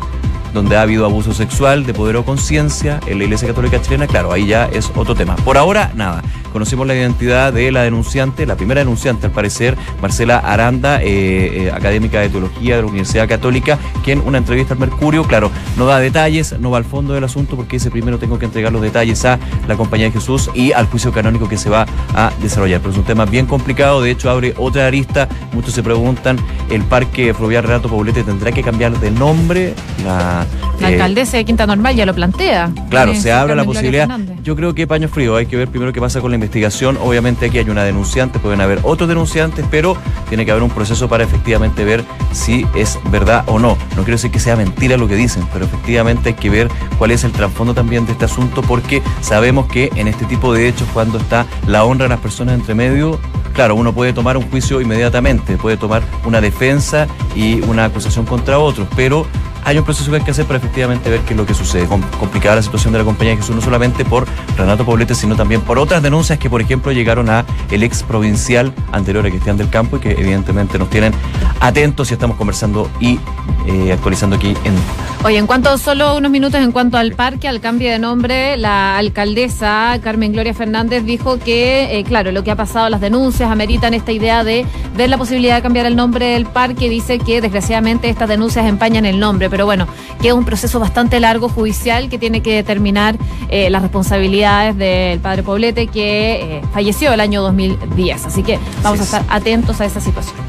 donde 0.56 0.78
ha 0.78 0.82
habido 0.82 1.06
abuso 1.06 1.34
sexual 1.34 1.86
de 1.86 1.94
poder 1.94 2.16
o 2.16 2.26
conciencia 2.26 3.00
en 3.06 3.20
la 3.20 3.26
Iglesia 3.26 3.50
Católica 3.50 3.82
chilena, 3.82 4.08
claro, 4.08 4.32
ahí 4.32 4.48
ya 4.48 4.66
es 4.66 4.92
otro 4.96 5.14
tema. 5.14 5.36
Por 5.36 5.58
ahora, 5.58 5.92
nada. 5.94 6.24
Conocimos 6.56 6.88
la 6.88 6.96
identidad 6.96 7.52
de 7.52 7.70
la 7.70 7.84
denunciante, 7.84 8.46
la 8.46 8.56
primera 8.56 8.80
denunciante 8.80 9.26
al 9.26 9.34
parecer, 9.34 9.76
Marcela 10.02 10.38
Aranda, 10.38 11.04
eh, 11.04 11.66
eh, 11.66 11.72
académica 11.74 12.22
de 12.22 12.30
teología 12.30 12.78
de 12.78 12.82
la 12.82 12.88
Universidad 12.88 13.28
Católica, 13.28 13.78
quien 14.06 14.22
una 14.26 14.38
entrevista 14.38 14.74
al 14.74 14.80
Mercurio, 14.80 15.26
claro, 15.26 15.52
no 15.76 15.86
da 15.86 16.00
detalles, 16.00 16.58
no 16.58 16.72
va 16.72 16.78
al 16.78 16.86
fondo 16.86 17.14
del 17.14 17.26
asunto 17.26 17.58
porque 17.58 17.76
dice 17.76 17.92
primero 17.92 18.20
tengo 18.20 18.40
que 18.40 18.46
entregar 18.46 18.72
los 18.72 18.82
detalles 18.82 19.26
a 19.26 19.38
la 19.68 19.76
Compañía 19.76 20.06
de 20.06 20.14
Jesús 20.14 20.50
y 20.54 20.72
al 20.72 20.86
juicio 20.86 21.12
canónico 21.12 21.50
que 21.50 21.58
se 21.58 21.70
va 21.70 21.88
a 22.16 22.32
desarrollar. 22.42 22.80
Pero 22.80 22.94
es 22.94 22.98
un 23.00 23.04
tema 23.04 23.26
bien 23.26 23.48
complicado, 23.48 24.02
de 24.02 24.12
hecho 24.12 24.30
abre 24.30 24.54
otra 24.58 24.88
arista, 24.88 25.28
muchos 25.52 25.74
se 25.74 25.84
preguntan, 25.84 26.38
¿el 26.70 26.84
Parque 26.84 27.34
Fluvial 27.34 27.64
Renato 27.64 27.90
Poblete 27.90 28.24
tendrá 28.24 28.54
que 28.54 28.64
cambiar 28.64 28.98
de 28.98 29.12
nombre? 29.12 29.74
La, 30.06 30.46
la 30.80 30.90
eh, 30.90 30.94
alcaldesa 30.94 31.36
de 31.36 31.44
Quinta 31.44 31.68
Normal 31.68 31.98
ya 31.98 32.06
lo 32.06 32.16
plantea. 32.16 32.72
Claro, 32.90 33.14
se 33.14 33.34
abre 33.34 33.58
la 33.58 33.66
posibilidad. 33.66 34.08
Yo 34.46 34.56
creo 34.56 34.76
que 34.76 34.86
paño 34.86 35.08
frío, 35.08 35.36
hay 35.38 35.48
que 35.48 35.58
ver 35.58 35.70
primero 35.70 35.92
qué 35.92 36.00
pasa 36.00 36.22
con 36.22 36.30
la 36.30 36.36
investigación. 36.36 37.00
Obviamente 37.02 37.48
aquí 37.48 37.58
hay 37.58 37.68
una 37.68 37.84
denunciante, 37.84 38.38
pueden 38.38 38.62
haber 38.62 38.78
otros 38.84 39.10
denunciantes, 39.10 39.66
pero 39.72 39.98
tiene 40.30 40.46
que 40.46 40.52
haber 40.52 40.62
un 40.62 40.70
proceso 40.70 41.10
para 41.10 41.24
efectivamente 41.24 41.84
ver 41.84 42.06
si 42.32 42.64
es 42.76 43.00
verdad 43.10 43.44
o 43.48 43.58
no. 43.58 43.76
No 43.96 44.04
quiero 44.04 44.12
decir 44.12 44.30
que 44.30 44.40
sea 44.40 44.56
mentira 44.56 44.98
lo 44.98 45.08
que 45.08 45.16
dicen, 45.16 45.48
pero 45.52 45.66
efectivamente 45.66 46.30
hay 46.30 46.36
que 46.36 46.52
ver 46.52 46.70
cuál 47.00 47.10
es 47.10 47.24
el 47.24 47.32
trasfondo 47.32 47.74
también 47.74 48.06
de 48.06 48.12
este 48.12 48.26
asunto, 48.26 48.62
porque 48.62 49.02
sabemos 49.20 49.66
que 49.66 49.90
en 49.96 50.08
este 50.08 50.26
tipo 50.26 50.54
de 50.54 50.68
hechos, 50.68 50.88
cuando 50.94 51.18
está 51.18 51.48
la 51.66 51.84
honra 51.84 52.04
de 52.06 52.10
las 52.10 52.20
personas 52.20 52.54
entre 52.54 52.76
medio, 52.76 53.20
claro, 53.56 53.74
uno 53.74 53.94
puede 53.94 54.14
tomar 54.14 54.38
un 54.38 54.48
juicio 54.52 54.80
inmediatamente, 54.80 55.58
puede 55.58 55.78
tomar 55.78 56.04
una 56.24 56.40
defensa 56.40 57.08
y 57.36 57.62
una 57.62 57.86
acusación 57.86 58.28
contra 58.28 58.60
otros, 58.60 58.88
pero 58.96 59.26
hay 59.66 59.80
un 59.80 59.84
proceso 59.84 60.10
que 60.12 60.18
hay 60.18 60.24
que 60.24 60.32
hacer 60.32 60.46
para 60.46 60.60
efectivamente 60.60 61.10
ver 61.10 61.22
qué 61.22 61.34
es 61.34 61.38
lo 61.38 61.46
que 61.46 61.56
sucede. 61.56 61.88
Complicada 61.88 62.56
la 62.56 62.62
situación 62.62 62.94
de 62.94 63.00
la 63.00 63.06
compañía 63.06 63.32
de 63.34 63.42
Jesús, 63.42 63.56
no 63.56 63.62
solamente 63.62 64.06
por 64.06 64.28
Renato 64.56 64.86
Poblete, 64.86 65.16
sino 65.16 65.36
también 65.36 65.62
por 65.62 65.80
otras 65.80 66.04
denuncias 66.04 66.38
que, 66.38 66.50
por 66.50 66.62
ejemplo, 66.62 66.92
llegaron 66.92 67.30
a 67.30 67.46
el 67.72 67.82
ex 67.82 68.04
provincial 68.04 68.74
anterior 68.92 69.26
a 69.26 69.30
Cristian 69.30 69.58
del 69.58 69.70
Campo 69.70 69.98
y 69.98 70.00
que 70.00 70.12
evidentemente 70.12 70.78
nos 70.78 70.90
tienen 70.92 71.14
atentos 71.60 72.12
y 72.12 72.14
estamos 72.14 72.38
conversando 72.38 72.90
y 73.00 73.20
eh, 73.66 73.92
actualizando 73.92 74.36
aquí 74.36 74.56
en. 74.64 75.15
Oye, 75.26 75.40
en 75.40 75.48
cuanto, 75.48 75.76
solo 75.80 76.16
unos 76.18 76.30
minutos 76.30 76.62
en 76.62 76.72
cuanto 76.72 77.00
al 77.00 77.14
parque, 77.14 77.48
al 77.48 77.60
cambio 77.60 77.90
de 77.90 77.98
nombre, 77.98 78.58
la 78.58 78.96
alcaldesa 78.96 79.98
Carmen 80.04 80.34
Gloria 80.34 80.54
Fernández 80.54 81.04
dijo 81.04 81.40
que, 81.40 81.98
eh, 81.98 82.04
claro, 82.04 82.32
lo 82.32 82.44
que 82.44 82.52
ha 82.52 82.56
pasado, 82.56 82.90
las 82.90 83.02
denuncias 83.02 83.50
ameritan 83.50 83.96
esta 83.96 84.12
idea 84.12 84.44
de 84.44 84.68
ver 84.96 85.10
la 85.10 85.18
posibilidad 85.18 85.56
de 85.56 85.64
cambiar 85.64 85.88
el 85.88 85.96
nombre 85.96 86.28
del 86.28 86.46
parque. 86.46 86.90
Dice 86.90 87.18
que 87.18 87.42
desgraciadamente 87.42 88.08
estas 88.08 88.30
denuncias 88.30 88.68
empañan 88.68 89.04
el 89.04 89.20
nombre 89.20 89.50
pero 89.50 89.66
bueno, 89.66 89.88
queda 90.22 90.36
un 90.36 90.46
proceso 90.46 90.80
bastante 90.80 91.20
largo 91.20 91.50
judicial 91.50 92.08
que 92.08 92.20
tiene 92.20 92.44
que 92.44 92.54
determinar 92.54 93.18
eh, 93.50 93.72
las 93.72 93.82
responsabilidades 93.82 94.78
del 94.78 95.20
padre 95.22 95.42
Poblete 95.42 95.88
que 95.88 96.58
eh, 96.58 96.62
falleció 96.72 97.12
el 97.12 97.20
año 97.20 97.42
2010. 97.42 98.28
Así 98.28 98.44
que 98.44 98.60
vamos 98.84 99.00
a 99.00 99.04
estar 99.04 99.26
atentos 99.28 99.82
a 99.82 99.86
esa 99.86 100.00
situación. 100.00 100.45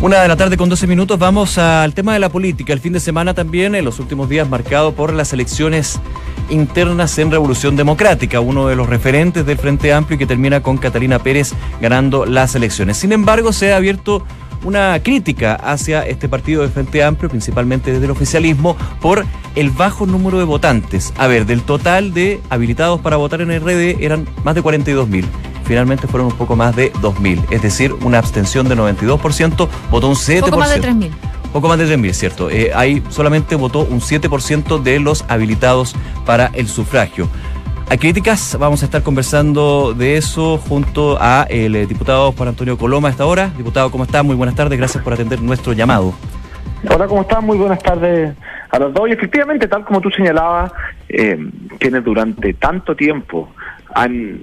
Una 0.00 0.22
de 0.22 0.28
la 0.28 0.36
tarde 0.36 0.56
con 0.56 0.68
12 0.68 0.86
minutos, 0.86 1.18
vamos 1.18 1.58
al 1.58 1.92
tema 1.92 2.12
de 2.12 2.20
la 2.20 2.28
política. 2.28 2.72
El 2.72 2.78
fin 2.78 2.92
de 2.92 3.00
semana 3.00 3.34
también, 3.34 3.74
en 3.74 3.84
los 3.84 3.98
últimos 3.98 4.28
días, 4.28 4.48
marcado 4.48 4.92
por 4.92 5.12
las 5.12 5.32
elecciones 5.32 5.98
internas 6.50 7.18
en 7.18 7.32
Revolución 7.32 7.74
Democrática, 7.74 8.38
uno 8.38 8.68
de 8.68 8.76
los 8.76 8.88
referentes 8.88 9.44
del 9.44 9.58
Frente 9.58 9.92
Amplio 9.92 10.14
y 10.14 10.18
que 10.18 10.26
termina 10.26 10.62
con 10.62 10.78
Catalina 10.78 11.18
Pérez 11.18 11.52
ganando 11.80 12.26
las 12.26 12.54
elecciones. 12.54 12.96
Sin 12.96 13.10
embargo, 13.10 13.52
se 13.52 13.72
ha 13.72 13.76
abierto 13.76 14.24
una 14.64 15.00
crítica 15.02 15.54
hacia 15.54 16.06
este 16.06 16.28
partido 16.28 16.62
de 16.62 16.68
Frente 16.68 17.02
Amplio, 17.02 17.28
principalmente 17.28 17.90
desde 17.92 18.04
el 18.04 18.12
oficialismo, 18.12 18.76
por 19.00 19.26
el 19.56 19.70
bajo 19.70 20.06
número 20.06 20.38
de 20.38 20.44
votantes. 20.44 21.12
A 21.18 21.26
ver, 21.26 21.44
del 21.44 21.62
total 21.62 22.14
de 22.14 22.40
habilitados 22.50 23.00
para 23.00 23.16
votar 23.16 23.40
en 23.40 23.50
RD 23.50 24.00
eran 24.00 24.28
más 24.44 24.54
de 24.54 24.62
42 24.62 25.08
mil. 25.08 25.26
Finalmente 25.68 26.06
fueron 26.06 26.32
un 26.32 26.38
poco 26.38 26.56
más 26.56 26.74
de 26.74 26.90
2.000, 26.94 27.44
es 27.50 27.60
decir, 27.60 27.92
una 28.02 28.16
abstención 28.16 28.70
de 28.70 28.74
92%, 28.74 29.68
votó 29.90 30.08
un 30.08 30.14
7%. 30.14 30.40
Poco 30.40 30.56
más 30.56 30.74
de 30.74 30.80
3.000. 30.80 31.10
Poco 31.52 31.68
más 31.68 31.78
de 31.78 31.86
3.000, 31.86 32.12
cierto. 32.14 32.48
Eh, 32.50 32.72
ahí 32.74 33.02
solamente 33.10 33.54
votó 33.54 33.80
un 33.80 34.00
7% 34.00 34.82
de 34.82 34.98
los 34.98 35.26
habilitados 35.28 35.94
para 36.24 36.46
el 36.54 36.68
sufragio. 36.68 37.28
Hay 37.90 37.98
críticas, 37.98 38.56
vamos 38.58 38.80
a 38.80 38.86
estar 38.86 39.02
conversando 39.02 39.92
de 39.92 40.16
eso 40.16 40.56
junto 40.56 41.18
a 41.20 41.46
el 41.50 41.76
eh, 41.76 41.86
diputado 41.86 42.32
Juan 42.32 42.48
Antonio 42.48 42.78
Coloma 42.78 43.08
a 43.08 43.10
esta 43.10 43.26
hora. 43.26 43.50
Diputado, 43.54 43.90
¿cómo 43.90 44.04
está? 44.04 44.22
Muy 44.22 44.36
buenas 44.36 44.54
tardes, 44.54 44.78
gracias 44.78 45.04
por 45.04 45.12
atender 45.12 45.42
nuestro 45.42 45.74
llamado. 45.74 46.14
Hola, 46.88 47.06
¿cómo 47.06 47.20
están? 47.20 47.44
Muy 47.44 47.58
buenas 47.58 47.82
tardes 47.82 48.34
a 48.70 48.78
los 48.78 48.94
dos. 48.94 49.06
Y 49.06 49.12
efectivamente, 49.12 49.68
tal 49.68 49.84
como 49.84 50.00
tú 50.00 50.08
señalabas, 50.10 50.72
eh, 51.10 51.38
quienes 51.78 52.02
durante 52.04 52.54
tanto 52.54 52.96
tiempo 52.96 53.50
han 53.94 54.42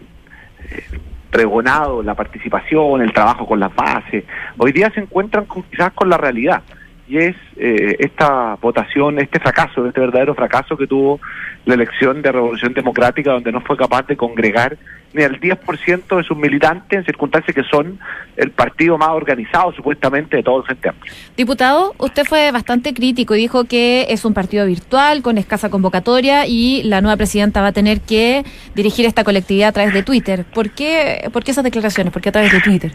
eh, 0.70 1.00
pregonado 1.36 2.02
la 2.02 2.16
participación, 2.16 3.02
el 3.02 3.12
trabajo 3.12 3.46
con 3.46 3.60
las 3.60 3.76
bases, 3.76 4.24
hoy 4.58 4.72
día 4.72 4.90
se 4.92 5.02
encuentran 5.02 5.46
quizás 5.70 5.92
con 5.92 6.10
la 6.10 6.16
realidad 6.16 6.62
y 7.10 7.18
es 7.18 7.36
eh, 7.58 7.98
esta 8.00 8.56
votación, 8.62 9.20
este 9.20 9.42
fracaso, 9.42 9.86
este 9.86 10.00
verdadero 10.00 10.34
fracaso 10.34 10.78
que 10.78 10.88
tuvo 10.88 11.20
la 11.66 11.74
elección 11.74 12.22
de 12.22 12.32
Revolución 12.32 12.74
Democrática, 12.74 13.34
donde 13.34 13.52
no 13.52 13.60
fue 13.60 13.76
capaz 13.76 14.08
de 14.08 14.16
congregar 14.16 14.78
ni 15.16 15.24
al 15.24 15.40
10% 15.40 16.18
de 16.18 16.24
sus 16.24 16.38
militantes 16.38 17.00
en 17.00 17.06
circunstancias 17.06 17.56
que 17.56 17.64
son 17.64 17.98
el 18.36 18.52
partido 18.52 18.98
más 18.98 19.10
organizado 19.10 19.72
supuestamente 19.72 20.38
de 20.38 20.44
todo 20.44 20.58
el 20.58 20.64
Frente 20.64 20.90
Amplio. 20.90 21.14
Diputado, 21.38 21.94
usted 21.98 22.26
fue 22.26 22.52
bastante 22.52 22.94
crítico 22.94 23.34
y 23.34 23.40
dijo 23.40 23.64
que 23.64 24.08
es 24.10 24.26
un 24.26 24.34
partido 24.34 24.66
virtual 24.66 25.22
con 25.22 25.38
escasa 25.38 25.70
convocatoria 25.70 26.46
y 26.48 26.84
la 26.84 27.00
nueva 27.00 27.16
presidenta 27.16 27.62
va 27.62 27.68
a 27.68 27.72
tener 27.72 28.02
que 28.02 28.44
dirigir 28.76 29.06
esta 29.06 29.24
colectividad 29.24 29.70
a 29.70 29.72
través 29.72 29.94
de 29.94 30.04
Twitter. 30.04 30.46
¿Por 30.54 30.72
qué, 30.72 31.30
por 31.32 31.44
qué 31.44 31.52
esas 31.52 31.64
declaraciones? 31.64 32.12
¿Por 32.12 32.22
qué 32.22 32.30
a 32.30 32.34
través 32.34 32.52
de 32.52 32.60
Twitter? 32.60 32.92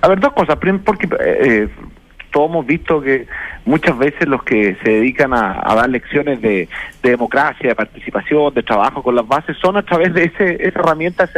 A 0.00 0.08
ver, 0.08 0.18
dos 0.18 0.32
cosas. 0.32 0.56
Primero, 0.56 0.82
porque 0.84 1.08
eh, 1.24 1.68
todos 2.32 2.50
hemos 2.50 2.66
visto 2.66 3.00
que 3.00 3.26
muchas 3.64 3.96
veces 3.96 4.26
los 4.26 4.42
que 4.42 4.76
se 4.82 4.90
dedican 4.90 5.32
a, 5.32 5.74
dar 5.74 5.88
lecciones 5.88 6.40
de, 6.42 6.68
democracia, 7.02 7.68
de 7.68 7.74
participación, 7.74 8.52
de 8.54 8.62
trabajo 8.62 9.02
con 9.02 9.14
las 9.14 9.26
bases, 9.26 9.56
son 9.58 9.76
a 9.76 9.82
través 9.82 10.12
de 10.14 10.24
ese, 10.24 10.54
esa 10.66 10.80
herramienta, 10.80 11.28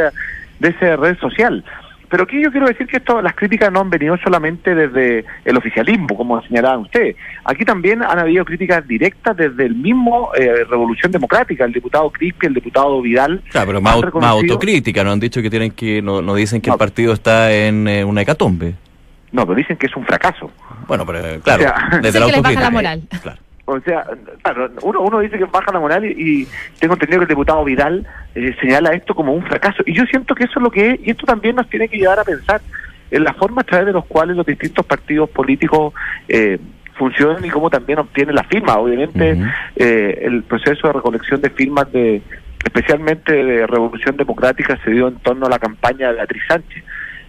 de 0.59 0.69
esa 0.69 0.95
red 0.95 1.17
social. 1.19 1.63
Pero 2.09 2.23
aquí 2.23 2.41
yo 2.41 2.51
quiero 2.51 2.67
decir 2.67 2.87
que 2.87 2.97
esto, 2.97 3.21
las 3.21 3.35
críticas 3.35 3.71
no 3.71 3.81
han 3.81 3.89
venido 3.89 4.15
solamente 4.17 4.75
desde 4.75 5.25
el 5.43 5.57
oficialismo, 5.57 6.15
como 6.15 6.41
señalaban 6.43 6.81
ustedes. 6.81 7.15
Aquí 7.43 7.65
también 7.65 8.03
han 8.03 8.19
habido 8.19 8.45
críticas 8.45 8.87
directas 8.87 9.35
desde 9.35 9.65
el 9.65 9.75
mismo 9.75 10.29
eh, 10.35 10.63
Revolución 10.69 11.11
Democrática, 11.11 11.65
el 11.65 11.73
diputado 11.73 12.09
Crispi, 12.11 12.47
el 12.47 12.53
diputado 12.53 13.01
Vidal. 13.01 13.41
Claro, 13.49 13.67
pero 13.67 13.81
más, 13.81 13.95
autocrítica, 13.95 15.03
no 15.03 15.11
han 15.11 15.19
dicho 15.19 15.41
que 15.41 15.49
tienen 15.49 15.71
que, 15.71 16.01
no, 16.01 16.21
no 16.21 16.35
dicen 16.35 16.61
que 16.61 16.69
el 16.69 16.77
partido 16.77 17.11
está 17.11 17.51
en 17.53 17.87
eh, 17.87 18.05
una 18.05 18.21
hecatombe. 18.21 18.75
No, 19.35 19.45
pero 19.45 19.57
dicen 19.57 19.75
que 19.75 19.87
es 19.87 19.95
un 19.97 20.05
fracaso. 20.05 20.49
Bueno, 20.87 21.05
pero 21.05 21.19
eh, 21.19 21.41
claro, 21.43 21.65
desde 22.01 22.19
la 22.21 22.41
baja 22.41 22.61
la 22.61 22.69
moral. 22.69 23.01
Claro. 23.21 23.37
O 23.65 23.79
sea, 23.81 24.05
claro, 24.43 24.71
uno, 24.83 25.01
uno 25.01 25.19
dice 25.19 25.37
que 25.37 25.43
baja 25.43 25.73
la 25.73 25.79
moral 25.79 26.05
y, 26.05 26.47
tengo 26.79 26.93
entendido 26.93 27.19
que 27.19 27.25
el 27.25 27.29
diputado 27.29 27.65
Vidal 27.65 28.07
eh, 28.33 28.55
señala 28.61 28.93
esto 28.93 29.13
como 29.13 29.33
un 29.33 29.43
fracaso. 29.43 29.83
Y 29.85 29.93
yo 29.93 30.05
siento 30.05 30.35
que 30.35 30.45
eso 30.45 30.59
es 30.59 30.63
lo 30.63 30.71
que 30.71 30.91
es, 30.91 30.99
y 31.03 31.11
esto 31.11 31.25
también 31.25 31.57
nos 31.57 31.69
tiene 31.69 31.89
que 31.89 31.97
llevar 31.97 32.19
a 32.19 32.23
pensar 32.23 32.61
en 33.11 33.23
la 33.25 33.33
forma 33.33 33.61
a 33.61 33.65
través 33.65 33.87
de 33.87 33.93
los 33.93 34.05
cuales 34.05 34.37
los 34.37 34.45
distintos 34.45 34.85
partidos 34.85 35.29
políticos 35.31 35.93
eh, 36.29 36.59
funcionan 36.93 37.43
y 37.43 37.49
cómo 37.49 37.69
también 37.69 37.99
obtienen 37.99 38.35
la 38.35 38.43
firma. 38.45 38.77
Obviamente, 38.77 39.37
eh, 39.75 40.19
el 40.21 40.43
proceso 40.43 40.87
de 40.87 40.93
recolección 40.93 41.41
de 41.41 41.49
firmas 41.49 41.91
de 41.91 42.21
especialmente 42.63 43.31
de 43.31 43.67
Revolución 43.67 44.17
Democrática 44.17 44.79
se 44.83 44.91
dio 44.91 45.07
en 45.07 45.15
torno 45.17 45.45
a 45.45 45.49
la 45.49 45.59
campaña 45.59 46.09
de 46.09 46.15
Beatriz 46.15 46.43
Sánchez. 46.47 46.83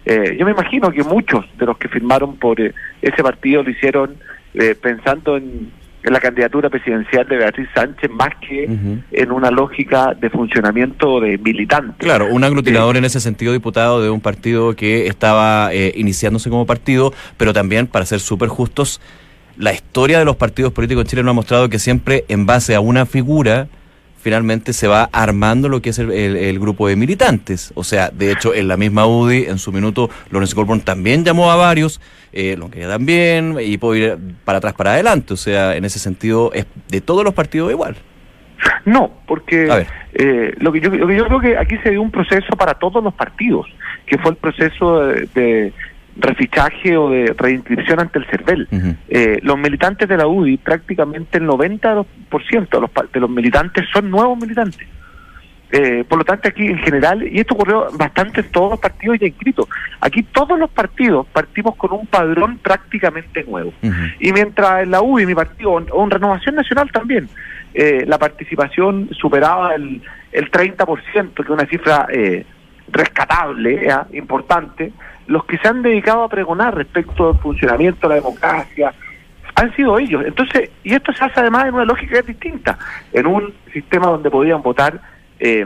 Eh, 0.09 0.37
yo 0.39 0.45
me 0.45 0.51
imagino 0.51 0.89
que 0.89 1.03
muchos 1.03 1.43
de 1.57 1.65
los 1.65 1.77
que 1.77 1.89
firmaron 1.89 2.37
por 2.37 2.61
eh, 2.61 2.73
ese 3.01 3.21
partido 3.21 3.61
lo 3.61 3.69
hicieron 3.69 4.15
eh, 4.53 4.73
pensando 4.81 5.35
en, 5.35 5.75
la 6.03 6.21
candidatura 6.21 6.69
presidencial 6.69 7.27
de 7.27 7.35
Beatriz 7.35 7.67
Sánchez 7.75 8.09
más 8.09 8.29
que 8.39 8.63
en 9.11 9.31
una 9.33 9.51
lógica 9.51 10.13
de 10.13 10.29
funcionamiento 10.29 11.19
de 11.19 11.37
militante. 11.37 11.97
Claro, 11.97 12.27
un 12.31 12.45
aglutinador 12.45 12.95
en 12.95 13.03
ese 13.03 13.19
sentido, 13.19 13.51
diputado, 13.51 14.01
de 14.01 14.09
un 14.09 14.21
partido 14.21 14.73
que 14.73 15.07
estaba 15.07 15.69
iniciándose 15.73 16.49
como 16.49 16.65
partido, 16.65 17.11
pero 17.35 17.51
también, 17.51 17.87
para 17.87 18.05
ser 18.05 18.21
súper 18.21 18.47
justos, 18.47 19.01
la 19.57 19.73
historia 19.73 20.17
de 20.17 20.23
los 20.23 20.37
partidos 20.37 20.71
políticos 20.71 21.03
en 21.03 21.07
Chile 21.07 21.23
nos 21.23 21.31
ha 21.31 21.33
mostrado 21.33 21.67
que 21.67 21.77
siempre 21.77 22.23
en 22.29 22.45
base 22.45 22.73
a 22.73 22.79
una 22.79 23.05
figura 23.05 23.67
finalmente 24.19 24.73
se 24.73 24.87
va 24.87 25.09
armando 25.11 25.69
lo 25.69 25.81
que 25.81 25.91
es 25.91 25.99
el, 25.99 26.11
el, 26.11 26.59
grupo 26.59 26.87
de 26.87 26.95
militantes. 26.95 27.71
O 27.75 27.83
sea, 27.83 28.09
de 28.09 28.31
hecho, 28.31 28.53
en 28.53 28.67
la 28.67 28.77
misma 28.77 29.05
UDI, 29.05 29.45
en 29.45 29.57
su 29.57 29.71
minuto, 29.71 30.09
Lorenzo 30.29 30.55
Colborn 30.55 30.81
también 30.81 31.23
llamó 31.23 31.51
a 31.51 31.55
varios, 31.55 32.01
eh, 32.33 32.55
lo 32.57 32.69
que 32.69 32.85
también, 32.85 33.57
y 33.61 33.77
puede 33.77 33.99
ir 33.99 34.17
para 34.43 34.57
atrás, 34.57 34.73
para 34.73 34.93
adelante. 34.93 35.33
O 35.33 35.37
sea, 35.37 35.75
en 35.75 35.85
ese 35.85 35.99
sentido, 35.99 36.51
es 36.53 36.65
de 36.89 37.01
todos 37.01 37.23
los 37.23 37.33
partidos 37.33 37.71
igual. 37.71 37.95
No, 38.85 39.11
porque 39.27 39.85
eh, 40.13 40.53
lo, 40.57 40.71
que 40.71 40.81
yo, 40.81 40.89
lo 40.89 41.07
que 41.07 41.15
yo 41.15 41.25
creo 41.27 41.39
que 41.39 41.57
aquí 41.57 41.77
se 41.83 41.91
dio 41.91 42.01
un 42.01 42.11
proceso 42.11 42.55
para 42.57 42.73
todos 42.73 43.03
los 43.03 43.13
partidos, 43.13 43.67
que 44.05 44.17
fue 44.17 44.31
el 44.31 44.37
proceso 44.37 45.05
de 45.05 45.73
refichaje 46.19 46.97
o 46.97 47.09
de 47.09 47.33
reinscripción 47.37 47.99
ante 47.99 48.19
el 48.19 48.25
CERVEL. 48.25 48.67
eh, 49.09 49.39
los 49.43 49.57
militantes 49.57 50.07
de 50.07 50.17
la 50.17 50.27
UDI, 50.27 50.57
prácticamente 50.57 51.37
el 51.37 51.47
90% 51.47 52.05
de 52.69 52.81
los, 52.81 52.89
de 53.11 53.19
los 53.19 53.29
militantes 53.29 53.85
son 53.93 54.09
nuevos 54.09 54.37
militantes. 54.37 54.87
Eh, 55.69 56.05
por 56.07 56.19
lo 56.19 56.23
tanto, 56.23 56.47
aquí 56.47 56.65
en 56.65 56.77
general, 56.79 57.27
y 57.27 57.39
esto 57.39 57.53
ocurrió 57.53 57.87
bastante 57.97 58.39
en 58.39 58.49
todos 58.51 58.71
los 58.71 58.79
partidos 58.79 59.19
ya 59.19 59.27
inscritos, 59.27 59.67
aquí 59.99 60.23
todos 60.23 60.57
los 60.57 60.69
partidos 60.69 61.27
partimos 61.27 61.75
con 61.75 61.91
un 61.91 62.07
padrón 62.07 62.57
prácticamente 62.59 63.43
nuevo. 63.43 63.73
Y 64.19 64.31
mientras 64.31 64.83
en 64.83 64.91
la 64.91 65.01
UDI, 65.01 65.25
mi 65.25 65.35
partido, 65.35 65.71
o 65.71 66.03
en 66.03 66.11
Renovación 66.11 66.55
Nacional 66.55 66.89
también, 66.91 67.27
eh, 67.73 68.05
la 68.07 68.17
participación 68.17 69.09
superaba 69.11 69.75
el, 69.75 70.01
el 70.31 70.49
30%, 70.49 71.33
que 71.33 71.41
es 71.41 71.49
una 71.49 71.65
cifra 71.65 72.07
eh, 72.11 72.45
rescatable, 72.89 73.89
importante, 74.13 74.93
los 75.27 75.45
que 75.45 75.57
se 75.57 75.67
han 75.67 75.81
dedicado 75.81 76.23
a 76.23 76.29
pregonar 76.29 76.75
respecto 76.75 77.29
al 77.29 77.39
funcionamiento 77.39 78.07
de 78.07 78.09
la 78.09 78.15
democracia 78.15 78.93
han 79.55 79.75
sido 79.75 79.97
ellos. 79.97 80.23
Entonces, 80.25 80.69
y 80.83 80.93
esto 80.93 81.11
se 81.13 81.25
hace 81.25 81.39
además 81.39 81.65
en 81.65 81.73
una 81.73 81.85
lógica 81.85 82.21
distinta, 82.21 82.77
en 83.11 83.25
un 83.25 83.53
sistema 83.73 84.07
donde 84.07 84.29
podían 84.29 84.61
votar 84.61 85.01
eh, 85.39 85.65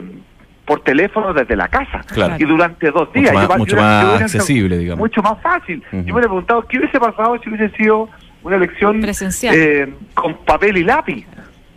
por 0.64 0.80
teléfono 0.80 1.34
desde 1.34 1.56
la 1.56 1.68
casa 1.68 2.00
y 2.38 2.44
durante 2.44 2.90
dos 2.90 3.12
días. 3.12 3.34
Mucho 3.58 3.76
más, 3.76 4.22
accesible, 4.22 4.78
digamos. 4.78 4.98
Mucho 4.98 5.22
más 5.22 5.40
fácil. 5.42 5.82
Yo 5.92 6.14
me 6.14 6.20
he 6.20 6.24
preguntado 6.24 6.62
qué 6.66 6.78
hubiese 6.78 6.98
pasado 6.98 7.38
si 7.42 7.50
hubiese 7.50 7.76
sido 7.76 8.08
una 8.42 8.56
elección 8.56 9.02
eh, 9.42 9.94
con 10.14 10.36
papel 10.44 10.78
y 10.78 10.84
lápiz 10.84 11.26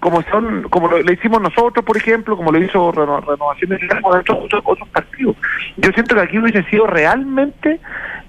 como 0.06 0.22
son 0.22 0.70
como 0.70 0.88
lo, 0.88 1.02
le 1.02 1.14
hicimos 1.14 1.42
nosotros, 1.42 1.84
por 1.84 1.98
ejemplo, 1.98 2.38
como 2.38 2.52
lo 2.52 2.60
hizo 2.60 2.92
Renovación 2.92 3.72
de 3.72 3.80
otros, 4.04 4.38
otros, 4.44 4.62
otros 4.64 4.90
partidos. 4.90 5.36
Yo 5.78 5.92
siento 5.94 6.14
que 6.14 6.22
aquí 6.22 6.38
hubiese 6.38 6.62
sido 6.70 6.86
realmente 6.86 7.80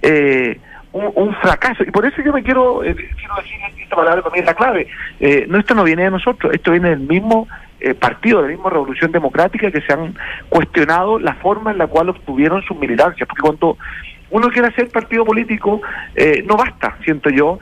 eh, 0.00 0.58
un, 0.92 1.34
fracaso. 1.34 1.82
Y 1.82 1.90
por 1.90 2.06
eso 2.06 2.22
yo 2.22 2.32
me 2.32 2.42
quiero, 2.42 2.82
eh, 2.82 2.94
quiero 2.94 3.34
decir 3.36 3.58
esta 3.78 3.94
palabra 3.94 4.22
también 4.22 4.44
es 4.44 4.46
la 4.46 4.54
clave. 4.54 4.88
Eh, 5.20 5.44
no, 5.50 5.58
esto 5.58 5.74
no 5.74 5.84
viene 5.84 6.04
de 6.04 6.12
nosotros, 6.12 6.54
esto 6.54 6.70
viene 6.70 6.88
del 6.88 7.00
mismo 7.00 7.46
eh, 7.78 7.92
partido, 7.92 8.38
de 8.38 8.48
la 8.48 8.54
misma 8.54 8.70
Revolución 8.70 9.12
Democrática 9.12 9.70
que 9.70 9.82
se 9.82 9.92
han 9.92 10.14
cuestionado 10.48 11.18
la 11.18 11.34
forma 11.34 11.72
en 11.72 11.76
la 11.78 11.88
cual 11.88 12.08
obtuvieron 12.08 12.62
sus 12.62 12.78
militancias. 12.78 13.28
Porque 13.28 13.42
cuando 13.42 13.76
uno 14.30 14.48
quiere 14.48 14.68
hacer 14.68 14.88
partido 14.88 15.26
político, 15.26 15.82
eh, 16.14 16.42
no 16.46 16.56
basta, 16.56 16.96
siento 17.04 17.28
yo, 17.28 17.58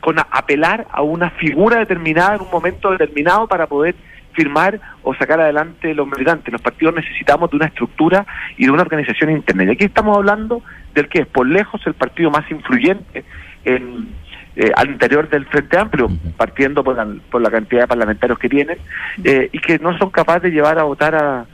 con 0.00 0.18
apelar 0.18 0.86
a 0.90 1.02
una 1.02 1.30
figura 1.30 1.78
determinada 1.78 2.36
en 2.36 2.42
un 2.42 2.50
momento 2.50 2.90
determinado 2.90 3.46
para 3.46 3.66
poder 3.66 3.94
firmar 4.32 4.80
o 5.02 5.14
sacar 5.14 5.40
adelante 5.40 5.94
los 5.94 6.06
militantes. 6.06 6.52
Los 6.52 6.62
partidos 6.62 6.94
necesitamos 6.94 7.50
de 7.50 7.56
una 7.56 7.66
estructura 7.66 8.26
y 8.56 8.64
de 8.64 8.70
una 8.70 8.82
organización 8.82 9.30
interna. 9.30 9.64
Y 9.64 9.70
aquí 9.70 9.84
estamos 9.84 10.16
hablando 10.16 10.62
del 10.94 11.08
que 11.08 11.20
es 11.20 11.26
por 11.26 11.46
lejos 11.46 11.80
el 11.86 11.94
partido 11.94 12.30
más 12.30 12.48
influyente 12.50 13.24
en, 13.64 14.08
eh, 14.56 14.70
al 14.76 14.90
interior 14.90 15.28
del 15.28 15.46
Frente 15.46 15.78
Amplio, 15.78 16.08
partiendo 16.36 16.82
por 16.82 16.96
la, 16.96 17.06
por 17.30 17.40
la 17.40 17.50
cantidad 17.50 17.82
de 17.82 17.88
parlamentarios 17.88 18.38
que 18.38 18.48
tienen, 18.48 18.78
eh, 19.22 19.48
y 19.52 19.58
que 19.58 19.78
no 19.78 19.96
son 19.98 20.10
capaces 20.10 20.42
de 20.42 20.50
llevar 20.50 20.78
a 20.78 20.84
votar 20.84 21.14
a, 21.14 21.46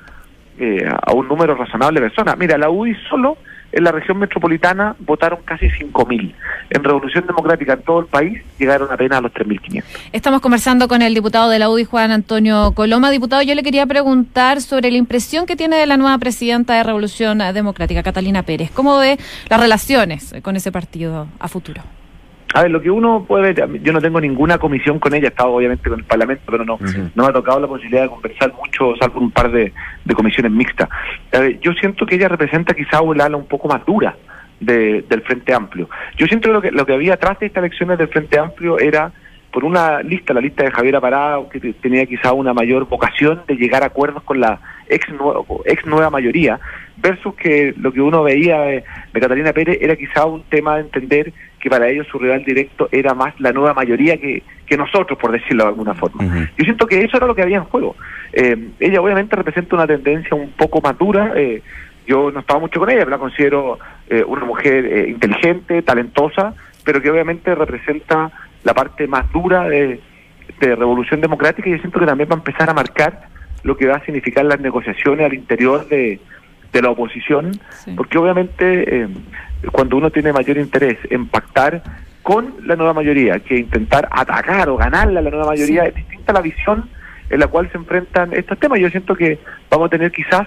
eh, 0.58 0.88
a 0.88 1.12
un 1.12 1.28
número 1.28 1.54
razonable 1.54 2.00
de 2.00 2.08
personas. 2.08 2.38
Mira, 2.38 2.56
la 2.56 2.70
UDI 2.70 2.94
solo 3.08 3.36
en 3.72 3.84
la 3.84 3.92
región 3.92 4.18
metropolitana 4.18 4.96
votaron 5.00 5.40
casi 5.44 5.66
5.000. 5.66 6.34
En 6.70 6.84
Revolución 6.84 7.26
Democrática 7.26 7.74
en 7.74 7.82
todo 7.82 8.00
el 8.00 8.06
país 8.06 8.42
llegaron 8.58 8.90
apenas 8.90 9.18
a 9.18 9.20
los 9.20 9.32
3.500. 9.32 9.84
Estamos 10.12 10.40
conversando 10.40 10.88
con 10.88 11.02
el 11.02 11.14
diputado 11.14 11.50
de 11.50 11.58
la 11.58 11.68
UDI, 11.68 11.84
Juan 11.84 12.10
Antonio 12.10 12.72
Coloma. 12.72 13.10
Diputado, 13.10 13.42
yo 13.42 13.54
le 13.54 13.62
quería 13.62 13.86
preguntar 13.86 14.60
sobre 14.60 14.90
la 14.90 14.96
impresión 14.96 15.46
que 15.46 15.56
tiene 15.56 15.76
de 15.76 15.86
la 15.86 15.96
nueva 15.96 16.18
presidenta 16.18 16.74
de 16.74 16.82
Revolución 16.82 17.38
Democrática, 17.54 18.02
Catalina 18.02 18.42
Pérez. 18.42 18.70
¿Cómo 18.72 18.98
ve 18.98 19.18
las 19.48 19.60
relaciones 19.60 20.34
con 20.42 20.56
ese 20.56 20.72
partido 20.72 21.28
a 21.38 21.48
futuro? 21.48 21.82
A 22.54 22.62
ver, 22.62 22.70
lo 22.70 22.80
que 22.80 22.90
uno 22.90 23.24
puede 23.26 23.52
ver, 23.52 23.82
yo 23.82 23.92
no 23.92 24.00
tengo 24.00 24.20
ninguna 24.20 24.58
comisión 24.58 24.98
con 24.98 25.14
ella, 25.14 25.26
he 25.26 25.28
estado 25.28 25.52
obviamente 25.52 25.88
con 25.88 25.98
el 25.98 26.04
Parlamento, 26.04 26.44
pero 26.46 26.64
no, 26.64 26.78
no 27.14 27.22
me 27.22 27.28
ha 27.28 27.32
tocado 27.32 27.60
la 27.60 27.66
posibilidad 27.66 28.02
de 28.02 28.08
conversar 28.08 28.52
mucho, 28.54 28.94
salvo 28.96 29.20
un 29.20 29.30
par 29.30 29.50
de, 29.50 29.72
comisiones 30.14 30.52
mixtas. 30.52 30.88
yo 31.60 31.72
siento 31.72 32.06
que 32.06 32.14
ella 32.14 32.28
representa 32.28 32.74
quizá 32.74 33.02
un 33.02 33.20
ala 33.20 33.36
un 33.36 33.46
poco 33.46 33.68
más 33.68 33.84
dura 33.84 34.16
del 34.60 35.22
Frente 35.26 35.52
Amplio. 35.52 35.90
Yo 36.16 36.26
siento 36.26 36.48
que 36.48 36.52
lo, 36.52 36.62
que 36.62 36.70
lo 36.70 36.86
que 36.86 36.94
había 36.94 37.14
atrás 37.14 37.38
de 37.40 37.46
estas 37.46 37.62
elecciones 37.62 37.98
del 37.98 38.08
Frente 38.08 38.38
Amplio 38.38 38.78
era 38.78 39.12
por 39.56 39.64
una 39.64 40.02
lista, 40.02 40.34
la 40.34 40.42
lista 40.42 40.64
de 40.64 40.70
Javier 40.70 41.00
Parado, 41.00 41.48
que 41.48 41.58
tenía 41.58 42.04
quizá 42.04 42.32
una 42.32 42.52
mayor 42.52 42.86
vocación 42.86 43.40
de 43.48 43.56
llegar 43.56 43.82
a 43.82 43.86
acuerdos 43.86 44.22
con 44.22 44.38
la 44.38 44.60
ex, 44.86 45.06
ex 45.64 45.86
nueva 45.86 46.10
mayoría, 46.10 46.60
versus 46.98 47.34
que 47.36 47.72
lo 47.78 47.90
que 47.90 48.02
uno 48.02 48.22
veía 48.22 48.60
de, 48.60 48.84
de 49.14 49.20
Catalina 49.20 49.54
Pérez 49.54 49.78
era 49.80 49.96
quizá 49.96 50.26
un 50.26 50.42
tema 50.44 50.74
de 50.74 50.82
entender 50.82 51.32
que 51.66 51.70
para 51.70 51.88
ellos 51.88 52.06
su 52.06 52.20
rival 52.20 52.44
directo 52.44 52.88
era 52.92 53.12
más 53.12 53.34
la 53.40 53.50
nueva 53.50 53.74
mayoría 53.74 54.16
que, 54.18 54.44
que 54.64 54.76
nosotros, 54.76 55.18
por 55.18 55.32
decirlo 55.32 55.64
de 55.64 55.70
alguna 55.70 55.94
forma. 55.94 56.46
Yo 56.56 56.64
siento 56.64 56.86
que 56.86 57.02
eso 57.02 57.16
era 57.16 57.26
lo 57.26 57.34
que 57.34 57.42
había 57.42 57.56
en 57.56 57.64
juego. 57.64 57.96
Eh, 58.32 58.68
ella 58.78 59.00
obviamente 59.00 59.34
representa 59.34 59.74
una 59.74 59.84
tendencia 59.84 60.36
un 60.36 60.50
poco 60.50 60.80
más 60.80 60.96
dura. 60.96 61.32
Eh, 61.34 61.64
yo 62.06 62.30
no 62.30 62.38
estaba 62.38 62.60
mucho 62.60 62.78
con 62.78 62.88
ella, 62.88 63.00
pero 63.00 63.10
la 63.10 63.18
considero 63.18 63.80
eh, 64.08 64.22
una 64.24 64.44
mujer 64.44 65.08
inteligente, 65.08 65.82
talentosa, 65.82 66.54
pero 66.84 67.02
que 67.02 67.10
obviamente 67.10 67.52
representa 67.52 68.30
la 68.62 68.72
parte 68.72 69.08
más 69.08 69.32
dura 69.32 69.68
de, 69.68 69.98
de 70.60 70.76
Revolución 70.76 71.20
Democrática 71.20 71.68
y 71.68 71.72
yo 71.72 71.78
siento 71.78 71.98
que 71.98 72.06
también 72.06 72.28
va 72.30 72.36
a 72.36 72.38
empezar 72.38 72.70
a 72.70 72.74
marcar 72.74 73.22
lo 73.64 73.76
que 73.76 73.86
va 73.88 73.96
a 73.96 74.04
significar 74.04 74.44
las 74.44 74.60
negociaciones 74.60 75.26
al 75.26 75.34
interior 75.34 75.88
de, 75.88 76.20
de 76.72 76.82
la 76.82 76.90
oposición, 76.90 77.58
porque 77.96 78.18
obviamente 78.18 79.08
cuando 79.72 79.96
uno 79.96 80.10
tiene 80.10 80.32
mayor 80.32 80.58
interés 80.58 80.98
en 81.10 81.28
pactar 81.28 81.82
con 82.22 82.54
la 82.64 82.76
nueva 82.76 82.92
mayoría 82.92 83.38
que 83.38 83.58
intentar 83.58 84.08
atacar 84.10 84.68
o 84.68 84.76
ganarle 84.76 85.18
a 85.18 85.22
la 85.22 85.30
nueva 85.30 85.46
mayoría, 85.46 85.84
es 85.84 85.94
distinta 85.94 86.32
la 86.32 86.40
visión 86.40 86.88
en 87.30 87.40
la 87.40 87.46
cual 87.46 87.70
se 87.70 87.78
enfrentan 87.78 88.32
estos 88.32 88.58
temas. 88.58 88.80
Yo 88.80 88.90
siento 88.90 89.14
que 89.14 89.38
vamos 89.70 89.86
a 89.86 89.90
tener 89.90 90.10
quizás 90.12 90.46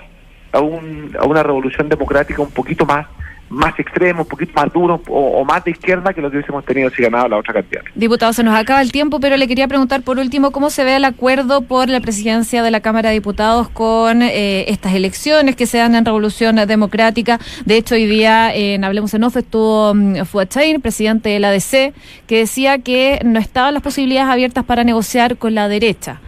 a, 0.52 0.60
un, 0.60 1.16
a 1.20 1.26
una 1.26 1.44
revolución 1.44 1.90
democrática 1.90 2.42
un 2.42 2.52
poquito 2.52 2.86
más 2.86 3.08
más 3.50 3.78
extremos, 3.80 4.26
un 4.26 4.30
poquito 4.30 4.54
más 4.56 4.72
duros 4.72 5.02
o, 5.08 5.44
más 5.44 5.64
de 5.64 5.72
izquierda 5.72 6.14
que 6.14 6.22
lo 6.22 6.30
que 6.30 6.38
hubiésemos 6.38 6.64
tenido 6.66 6.90
si 6.90 7.02
ganaba 7.02 7.28
la 7.28 7.38
otra 7.38 7.54
cantidad. 7.54 7.82
Diputado, 7.96 8.32
se 8.34 8.44
nos 8.44 8.56
acaba 8.56 8.82
el 8.82 8.92
tiempo, 8.92 9.20
pero 9.20 9.38
le 9.38 9.48
quería 9.48 9.68
preguntar 9.68 10.02
por 10.04 10.20
último 10.20 10.52
cómo 10.52 10.70
se 10.70 10.84
ve 10.84 10.96
el 10.96 11.06
acuerdo 11.06 11.62
por 11.62 11.90
la 11.90 12.00
presidencia 12.00 12.64
de 12.64 12.72
la 12.72 12.80
Cámara 12.80 13.10
de 13.10 13.16
Diputados 13.16 13.70
con 13.70 14.22
eh, 14.22 14.70
estas 14.70 14.94
elecciones 14.94 15.56
que 15.56 15.66
se 15.66 15.78
dan 15.78 15.96
en 15.96 16.06
Revolución 16.06 16.56
Democrática. 16.68 17.40
De 17.66 17.78
hecho, 17.78 17.96
hoy 17.96 18.06
día 18.06 18.54
en 18.54 18.84
Hablemos 18.84 19.14
en 19.14 19.24
Off 19.24 19.38
estuvo 19.38 19.92
um, 19.92 20.16
Fuachain, 20.26 20.82
presidente 20.82 21.30
de 21.30 21.40
la 21.40 21.50
ADC, 21.50 21.94
que 22.28 22.38
decía 22.38 22.80
que 22.80 23.20
no 23.24 23.40
estaban 23.40 23.74
las 23.74 23.84
posibilidades 23.84 24.32
abiertas 24.32 24.64
para 24.64 24.84
negociar 24.84 25.38
con 25.38 25.56
la 25.56 25.68
derecha. 25.68 26.22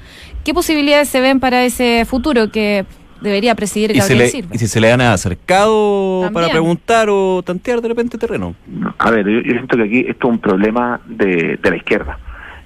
¿Qué 0.44 0.56
posibilidades 0.56 1.08
se 1.08 1.22
ven 1.22 1.40
para 1.40 1.64
ese 1.64 2.04
futuro 2.06 2.52
que 2.52 2.86
debería 3.22 3.56
presidir 3.56 3.94
Gabriel 3.94 4.28
Silva. 4.30 4.56
¿Y 4.56 4.58
si 4.58 4.68
se 4.68 4.82
le 4.82 4.92
han 4.92 5.02
acercado 5.02 6.30
para 6.34 6.50
preguntar 6.50 7.08
o 7.10 7.42
tantear 7.44 7.82
de 7.82 7.88
repente 7.88 8.18
terreno? 8.18 8.56
A 8.98 9.12
ver, 9.12 9.28
yo, 9.28 9.42
siento 9.42 9.78
que 9.78 9.84
aquí 9.84 10.00
esto 10.08 10.28
es 10.28 10.34
un 10.34 10.40
problema 10.40 11.00
de, 11.06 11.58
de 11.62 11.70
la 11.70 11.78
izquierda. 11.78 12.20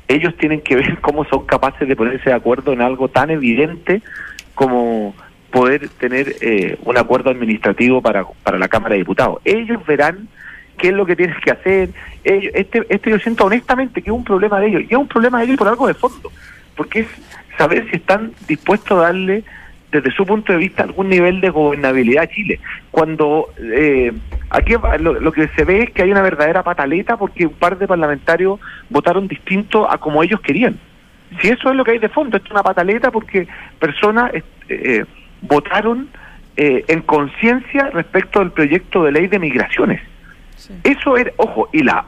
Ellos 0.08 0.36
tienen 0.38 0.62
que 0.62 0.76
ver 0.76 1.00
cómo 1.02 1.26
son 1.26 1.46
capaces 1.46 1.88
de 1.88 1.96
ponerse 1.96 2.30
de 2.30 2.36
acuerdo 2.36 2.74
en 2.74 2.82
algo 2.82 3.10
tan 3.10 3.30
evidente 3.30 4.02
como 4.54 5.14
poder 5.52 5.88
tener 5.88 6.36
eh, 6.42 6.78
un 6.84 6.98
acuerdo 6.98 7.30
administrativo 7.30 8.02
para, 8.02 8.26
para 8.44 8.58
la 8.58 8.68
Cámara 8.68 8.94
de 8.94 9.00
Diputados. 9.00 9.40
Ellos 9.46 9.86
verán 9.86 10.28
qué 10.78 10.90
es 10.90 10.94
lo 10.94 11.06
que 11.06 11.16
tienes 11.16 11.38
que 11.44 11.52
hacer. 11.52 11.90
Ellos, 12.24 12.52
este, 12.54 12.86
este 12.90 13.10
yo 13.10 13.20
siento 13.20 13.46
honestamente 13.46 14.02
que 14.02 14.10
es 14.10 14.16
un 14.16 14.24
problema 14.24 14.60
de 14.60 14.68
ellos, 14.68 14.82
y 14.84 14.94
es 14.94 14.98
un 14.98 15.08
problema 15.08 15.40
de 15.40 15.46
ellos 15.46 15.58
por 15.58 15.68
algo 15.68 15.88
de 15.88 15.94
fondo, 15.94 16.32
porque 16.76 17.02
es 17.02 17.08
saber 17.58 17.88
si 17.90 17.96
están 17.96 18.34
dispuestos 18.48 18.98
a 18.98 19.04
darle 19.04 19.44
desde 19.96 20.16
su 20.16 20.26
punto 20.26 20.52
de 20.52 20.60
vista 20.60 20.84
algún 20.84 21.10
nivel 21.10 21.42
de 21.42 21.50
gobernabilidad 21.50 22.24
a 22.24 22.28
Chile. 22.28 22.60
Cuando 22.92 23.50
eh, 23.60 24.12
aquí 24.50 24.74
lo, 25.00 25.32
que 25.32 25.48
se 25.50 25.64
ve 25.64 25.84
es 25.84 25.92
que 25.92 26.04
hay 26.04 26.12
una 26.12 26.22
verdadera 26.22 26.64
pataleta 26.64 27.18
porque 27.18 27.46
un 27.46 27.54
par 27.54 27.78
de 27.78 27.88
parlamentarios 27.88 28.60
votaron 28.90 29.28
distinto 29.28 29.90
a 29.90 29.98
como 29.98 30.22
ellos 30.22 30.42
querían. 30.42 30.78
Si 31.42 31.48
eso 31.48 31.70
es 31.70 31.76
lo 31.76 31.84
que 31.84 31.92
hay 31.92 32.00
de 32.00 32.10
fondo, 32.10 32.38
es 32.38 32.52
una 32.52 32.64
pataleta 32.64 33.12
porque 33.12 33.48
personas 33.80 34.34
eh, 34.34 34.44
eh, 34.70 35.06
votaron 35.42 36.10
en 36.58 37.02
conciencia 37.02 37.90
respecto 37.90 38.40
del 38.40 38.52
proyecto 38.52 39.04
de 39.04 39.12
ley 39.12 39.28
de 39.28 39.40
migraciones. 39.40 40.02
Eso 40.86 41.18
era, 41.18 41.30
ojo, 41.36 41.68
y 41.74 41.84
la 41.84 42.06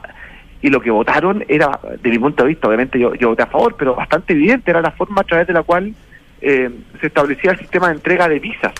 y 0.62 0.70
lo 0.70 0.80
que 0.80 0.90
votaron 0.90 1.44
era, 1.48 1.78
de 2.02 2.10
mi 2.10 2.18
punto 2.18 2.42
de 2.42 2.48
vista, 2.48 2.66
obviamente 2.66 2.98
yo, 2.98 3.14
yo 3.14 3.28
voté 3.28 3.42
a 3.42 3.46
favor, 3.46 3.76
pero 3.78 3.94
bastante 3.94 4.32
evidente, 4.32 4.70
era 4.70 4.80
la 4.80 4.90
forma 4.90 5.20
a 5.20 5.24
través 5.24 5.46
de 5.46 5.52
la 5.52 5.62
cual 5.62 5.94
eh, 6.40 6.70
se 7.00 7.06
establecía 7.06 7.52
el 7.52 7.58
sistema 7.58 7.88
de 7.88 7.94
entrega 7.94 8.28
de 8.28 8.38
visas. 8.38 8.72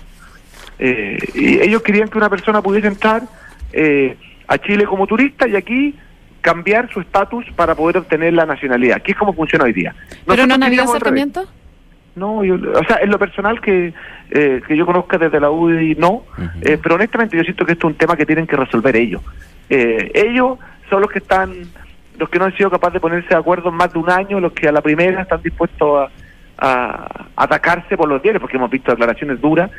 Eh, 0.79 1.19
y 1.35 1.61
ellos 1.61 1.83
querían 1.83 2.09
que 2.09 2.19
una 2.19 2.31
persona 2.31 2.63
pudiese 2.63 2.87
entrar 2.87 3.23
eh, 3.73 4.17
a 4.47 4.59
Chile 4.59 4.85
como 4.85 5.07
turista 5.07 5.49
y 5.49 5.57
aquí 5.57 5.95
cambiar 6.41 6.91
su 6.93 7.01
estatus 7.01 7.45
para 7.57 7.75
poder 7.75 7.99
obtener 7.99 8.33
la 8.33 8.47
nacionalidad, 8.47 9.03
que 9.03 9.13
es 9.13 9.19
como 9.19 9.33
funciona 9.33 9.65
hoy 9.65 9.73
día. 9.73 9.95
¿Pero 10.27 10.47
no 10.47 10.55
han 10.55 10.63
habido 10.63 10.85
acercamiento? 10.85 11.47
No, 12.15 12.45
yo, 12.45 12.55
o 12.55 12.85
sea, 12.85 12.99
en 13.01 13.11
lo 13.11 13.19
personal 13.19 13.61
que, 13.61 13.93
eh, 14.31 14.61
que 14.67 14.77
yo 14.77 14.85
conozca 14.87 15.19
desde 15.19 15.41
la 15.41 15.51
UDI, 15.51 15.95
no, 15.95 16.25
eh, 16.63 16.79
pero 16.83 16.97
honestamente 16.97 17.37
yo 17.37 17.45
siento 17.45 17.65
que 17.65 17.73
esto 17.73 17.87
es 17.87 17.93
un 17.93 17.99
tema 17.99 18.17
que 18.17 18.27
tienen 18.27 18.47
que 18.47 18.57
resolver 18.57 18.97
ellos. 18.97 19.23
Eh, 19.71 20.11
ellos 20.15 20.59
son 20.91 21.03
los 21.03 21.11
que 21.11 21.21
están, 21.21 21.53
los 22.19 22.29
que 22.29 22.39
no 22.39 22.47
han 22.47 22.57
sido 22.57 22.71
capaces 22.71 22.95
de 22.95 23.01
ponerse 23.01 23.29
de 23.29 23.37
acuerdo 23.37 23.69
en 23.69 23.77
más 23.77 23.93
de 23.93 23.99
un 24.01 24.11
año, 24.11 24.41
los 24.41 24.53
que 24.53 24.69
a 24.69 24.73
la 24.73 24.81
primera 24.81 25.23
están 25.23 25.43
dispuestos 25.43 26.09
a, 26.09 26.11
a 26.59 27.27
atacarse 27.37 27.97
por 27.97 28.09
los 28.09 28.23
diarios, 28.23 28.41
porque 28.41 28.57
hemos 28.57 28.71
visto 28.71 28.91
declaraciones 28.91 29.41
duras. 29.41 29.71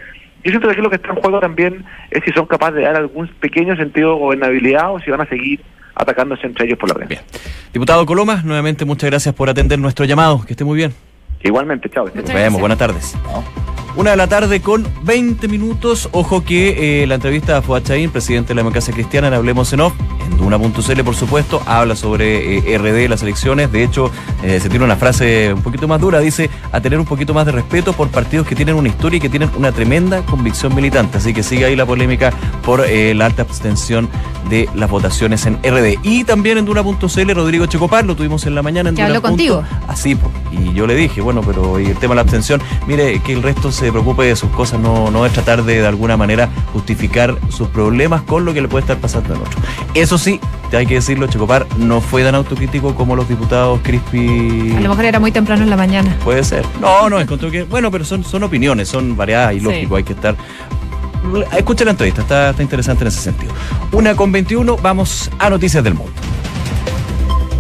Yo 0.44 0.52
siento 0.52 0.68
que 0.68 0.74
aquí 0.74 0.82
lo 0.82 0.90
que 0.90 0.96
está 0.96 1.10
en 1.10 1.16
juego 1.16 1.40
también 1.40 1.86
es 2.10 2.24
si 2.24 2.32
son 2.32 2.46
capaces 2.46 2.76
de 2.76 2.84
dar 2.84 2.96
algún 2.96 3.28
pequeño 3.28 3.76
sentido 3.76 4.14
de 4.14 4.20
gobernabilidad 4.20 4.94
o 4.94 5.00
si 5.00 5.12
van 5.12 5.22
a 5.22 5.26
seguir 5.26 5.62
atacándose 5.96 6.48
entre 6.48 6.66
ellos 6.66 6.80
por 6.80 6.88
la 6.90 6.96
prensa. 6.96 7.10
Bien. 7.10 7.22
Diputado 7.74 8.06
Colomas, 8.06 8.46
nuevamente 8.46 8.86
muchas 8.86 9.10
gracias 9.10 9.36
por 9.36 9.50
atender 9.50 9.78
nuestro 9.80 10.06
llamado. 10.06 10.46
Que 10.46 10.54
esté 10.54 10.64
muy 10.64 10.78
bien. 10.78 10.94
Igualmente, 11.44 11.90
chao. 11.90 12.10
Nos 12.14 12.34
vemos, 12.34 12.60
buenas 12.60 12.78
tardes. 12.78 13.18
Una 14.00 14.12
de 14.12 14.16
la 14.16 14.28
tarde 14.28 14.62
con 14.62 14.88
20 15.04 15.50
minutos. 15.50 16.08
Ojo 16.14 16.46
que 16.46 17.04
eh, 17.04 17.06
la 17.06 17.16
entrevista 17.16 17.58
a 17.58 17.62
Fuad 17.62 17.84
Chaín, 17.84 18.12
presidente 18.12 18.48
de 18.48 18.56
la 18.56 18.60
democracia 18.62 18.94
cristiana, 18.94 19.28
en 19.28 19.34
Hablemos 19.34 19.74
en 19.74 19.82
Off, 19.82 19.92
en 20.26 20.38
Duna.cl, 20.38 21.04
por 21.04 21.16
supuesto, 21.16 21.62
habla 21.66 21.98
sobre 21.98 22.60
eh, 22.60 22.78
RD, 22.78 23.10
las 23.10 23.24
elecciones. 23.24 23.74
De 23.74 23.84
hecho, 23.84 24.10
eh, 24.42 24.62
se 24.62 24.70
tiene 24.70 24.86
una 24.86 24.96
frase 24.96 25.52
un 25.52 25.62
poquito 25.62 25.86
más 25.90 26.00
dura, 26.00 26.22
dice, 26.22 26.50
a 26.72 26.80
tener 26.80 26.98
un 26.98 27.06
poquito 27.06 27.34
más 27.34 27.46
de 27.46 27.52
respeto 27.52 27.92
por 27.92 28.08
partidos 28.08 28.48
que 28.48 28.56
tienen 28.56 28.76
una 28.76 28.88
historia 28.88 29.18
y 29.18 29.20
que 29.20 29.28
tienen 29.28 29.50
una 29.58 29.74
tremenda 29.74 30.22
convicción 30.22 30.74
militante. 30.74 31.18
Así 31.18 31.34
que 31.34 31.44
sigue 31.44 31.66
ahí 31.66 31.76
la 31.76 31.86
polémica 31.86 32.32
por 32.64 32.88
la 32.90 33.26
alta 33.26 33.42
abstención 33.42 34.08
de 34.50 34.70
las 34.76 34.90
votaciones 34.90 35.46
en 35.46 35.58
RD. 35.58 35.98
Y 36.04 36.24
también 36.24 36.58
en 36.58 36.64
Duna.cl, 36.64 37.34
Rodrigo 37.34 37.66
Checopar, 37.66 38.06
lo 38.06 38.16
tuvimos 38.16 38.46
en 38.46 38.56
la 38.56 38.62
mañana 38.62 38.92
en 38.92 39.02
habló 39.02 39.16
Duna. 39.16 39.28
contigo. 39.28 39.64
Así, 39.90 40.16
po. 40.16 40.32
Y 40.52 40.74
yo 40.74 40.88
le 40.88 40.96
dije, 40.96 41.22
bueno, 41.22 41.42
pero 41.46 41.80
y 41.80 41.86
el 41.88 41.98
tema 41.98 42.12
de 42.12 42.16
la 42.18 42.22
abstención, 42.22 42.62
mire, 42.88 43.20
que 43.20 43.34
el 43.34 43.44
resto 43.44 43.72
se 43.72 43.92
preocupe 43.92 44.24
de 44.24 44.36
sus 44.36 44.50
cosas, 44.52 44.80
no, 44.80 45.12
no 45.12 45.26
es 45.26 45.34
tratar 45.34 45.64
de 45.64 45.80
de 45.82 45.88
alguna 45.88 46.18
manera 46.18 46.50
justificar 46.74 47.38
sus 47.50 47.68
problemas 47.70 48.22
con 48.24 48.46
lo 48.46 48.54
que 48.54 48.62
le 48.62 48.68
puede 48.68 48.82
estar 48.82 48.98
pasando 48.98 49.36
en 49.36 49.42
otro. 49.42 49.60
Eso 49.94 50.18
sí, 50.18 50.40
hay 50.72 50.86
que 50.86 50.96
decirlo, 50.96 51.28
Checopar 51.28 51.66
no 51.78 52.02
fue 52.02 52.24
tan 52.24 52.36
autocrítico 52.36 52.96
como 52.96 53.16
los 53.16 53.28
diputados 53.30 53.80
Crispy. 53.84 54.74
A 54.78 54.82
lo 54.82 54.90
mejor 54.90 55.06
era 55.06 55.20
muy 55.20 55.32
temprano 55.32 55.64
en 55.64 55.70
la 55.70 55.78
mañana. 55.78 56.16
Puede 56.24 56.44
ser. 56.44 56.66
No, 56.82 57.10
no, 57.10 57.20
encontró 57.20 57.50
que. 57.52 57.64
Bueno, 57.64 57.90
pero 57.92 58.04
son, 58.06 58.24
son 58.24 58.44
opiniones, 58.44 58.88
son 58.88 59.16
variadas 59.16 59.54
y 59.54 59.60
Sí. 59.60 59.66
lógico, 59.66 59.96
hay 59.96 60.04
que 60.04 60.14
estar. 60.14 60.36
Escucha 61.56 61.86
la 61.86 61.92
entrevista, 61.92 62.22
está, 62.22 62.50
está 62.52 62.64
interesante 62.64 63.04
en 63.04 63.10
ese 63.10 63.20
sentido. 63.20 63.52
Una 63.92 64.16
con 64.16 64.32
21, 64.32 64.78
vamos 64.78 65.30
a 65.38 65.50
Noticias 65.50 65.84
del 65.84 65.94
Mundo. 65.94 66.14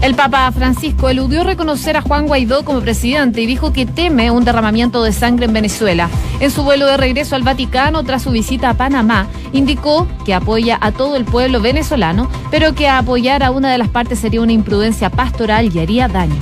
El 0.02 0.16
Papa 0.16 0.50
Francisco 0.54 1.10
eludió 1.10 1.44
reconocer 1.44 1.98
a 1.98 2.02
Juan 2.02 2.26
Guaidó 2.26 2.64
como 2.64 2.80
presidente 2.80 3.42
y 3.42 3.46
dijo 3.46 3.74
que 3.74 3.86
teme 3.86 4.32
un 4.32 4.46
derramamiento 4.46 5.04
de 5.04 5.12
sangre 5.12 5.46
en 5.46 5.54
Venezuela. 5.54 6.10
En 6.40 6.52
su 6.52 6.64
vuelo 6.64 6.86
de 6.86 6.96
regreso 6.96 7.36
al 7.36 7.44
Vaticano 7.44 8.02
tras 8.04 8.22
su 8.22 8.32
visita 8.32 8.70
a 8.70 8.74
Panamá, 8.76 9.28
indicó 9.52 10.08
que 10.24 10.34
apoya 10.34 10.78
a 10.80 10.94
todo 10.94 11.18
el 11.18 11.26
pueblo 11.26 11.60
venezolano, 11.60 12.30
pero 12.50 12.74
que 12.76 12.88
apoyar 12.88 13.44
a 13.44 13.52
una 13.52 13.72
de 13.72 13.78
las 13.78 13.90
partes 13.90 14.20
sería 14.20 14.40
una 14.42 14.54
imprudencia 14.54 15.10
pastoral 15.10 15.76
y 15.76 15.80
haría 15.80 16.08
daño. 16.08 16.36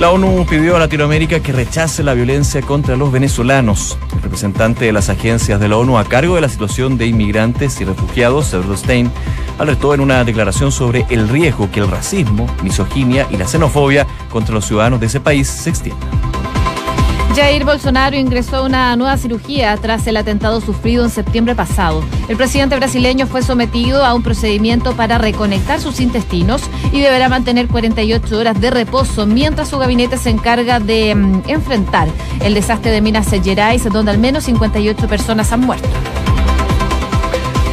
La 0.00 0.10
ONU 0.10 0.46
pidió 0.48 0.76
a 0.76 0.78
Latinoamérica 0.78 1.40
que 1.40 1.52
rechace 1.52 2.02
la 2.02 2.14
violencia 2.14 2.62
contra 2.62 2.96
los 2.96 3.12
venezolanos. 3.12 3.98
El 4.14 4.22
representante 4.22 4.86
de 4.86 4.92
las 4.92 5.10
agencias 5.10 5.60
de 5.60 5.68
la 5.68 5.76
ONU 5.76 5.98
a 5.98 6.04
cargo 6.04 6.36
de 6.36 6.40
la 6.40 6.48
situación 6.48 6.96
de 6.96 7.06
inmigrantes 7.06 7.78
y 7.82 7.84
refugiados, 7.84 8.46
Sergio 8.46 8.76
Stein, 8.78 9.12
alertó 9.60 9.92
en 9.92 10.00
una 10.00 10.24
declaración 10.24 10.72
sobre 10.72 11.04
el 11.10 11.28
riesgo 11.28 11.70
que 11.70 11.80
el 11.80 11.88
racismo, 11.88 12.46
misoginia 12.62 13.26
y 13.30 13.36
la 13.36 13.46
xenofobia 13.46 14.06
contra 14.30 14.54
los 14.54 14.64
ciudadanos 14.64 15.00
de 15.00 15.06
ese 15.06 15.20
país 15.20 15.46
se 15.48 15.68
extiendan. 15.68 16.08
Jair 17.36 17.64
Bolsonaro 17.64 18.16
ingresó 18.16 18.56
a 18.56 18.62
una 18.62 18.96
nueva 18.96 19.16
cirugía 19.16 19.76
tras 19.76 20.06
el 20.06 20.16
atentado 20.16 20.60
sufrido 20.60 21.04
en 21.04 21.10
septiembre 21.10 21.54
pasado. 21.54 22.02
El 22.28 22.36
presidente 22.36 22.74
brasileño 22.74 23.26
fue 23.26 23.42
sometido 23.42 24.04
a 24.04 24.14
un 24.14 24.22
procedimiento 24.22 24.96
para 24.96 25.18
reconectar 25.18 25.78
sus 25.80 26.00
intestinos 26.00 26.62
y 26.90 27.00
deberá 27.00 27.28
mantener 27.28 27.68
48 27.68 28.36
horas 28.36 28.60
de 28.60 28.70
reposo 28.70 29.26
mientras 29.26 29.68
su 29.68 29.78
gabinete 29.78 30.16
se 30.16 30.30
encarga 30.30 30.80
de 30.80 31.14
mm, 31.14 31.42
enfrentar 31.46 32.08
el 32.42 32.54
desastre 32.54 32.90
de 32.90 33.00
Minas 33.00 33.30
Gerais, 33.30 33.84
donde 33.84 34.10
al 34.10 34.18
menos 34.18 34.44
58 34.44 35.06
personas 35.06 35.52
han 35.52 35.60
muerto. 35.60 35.88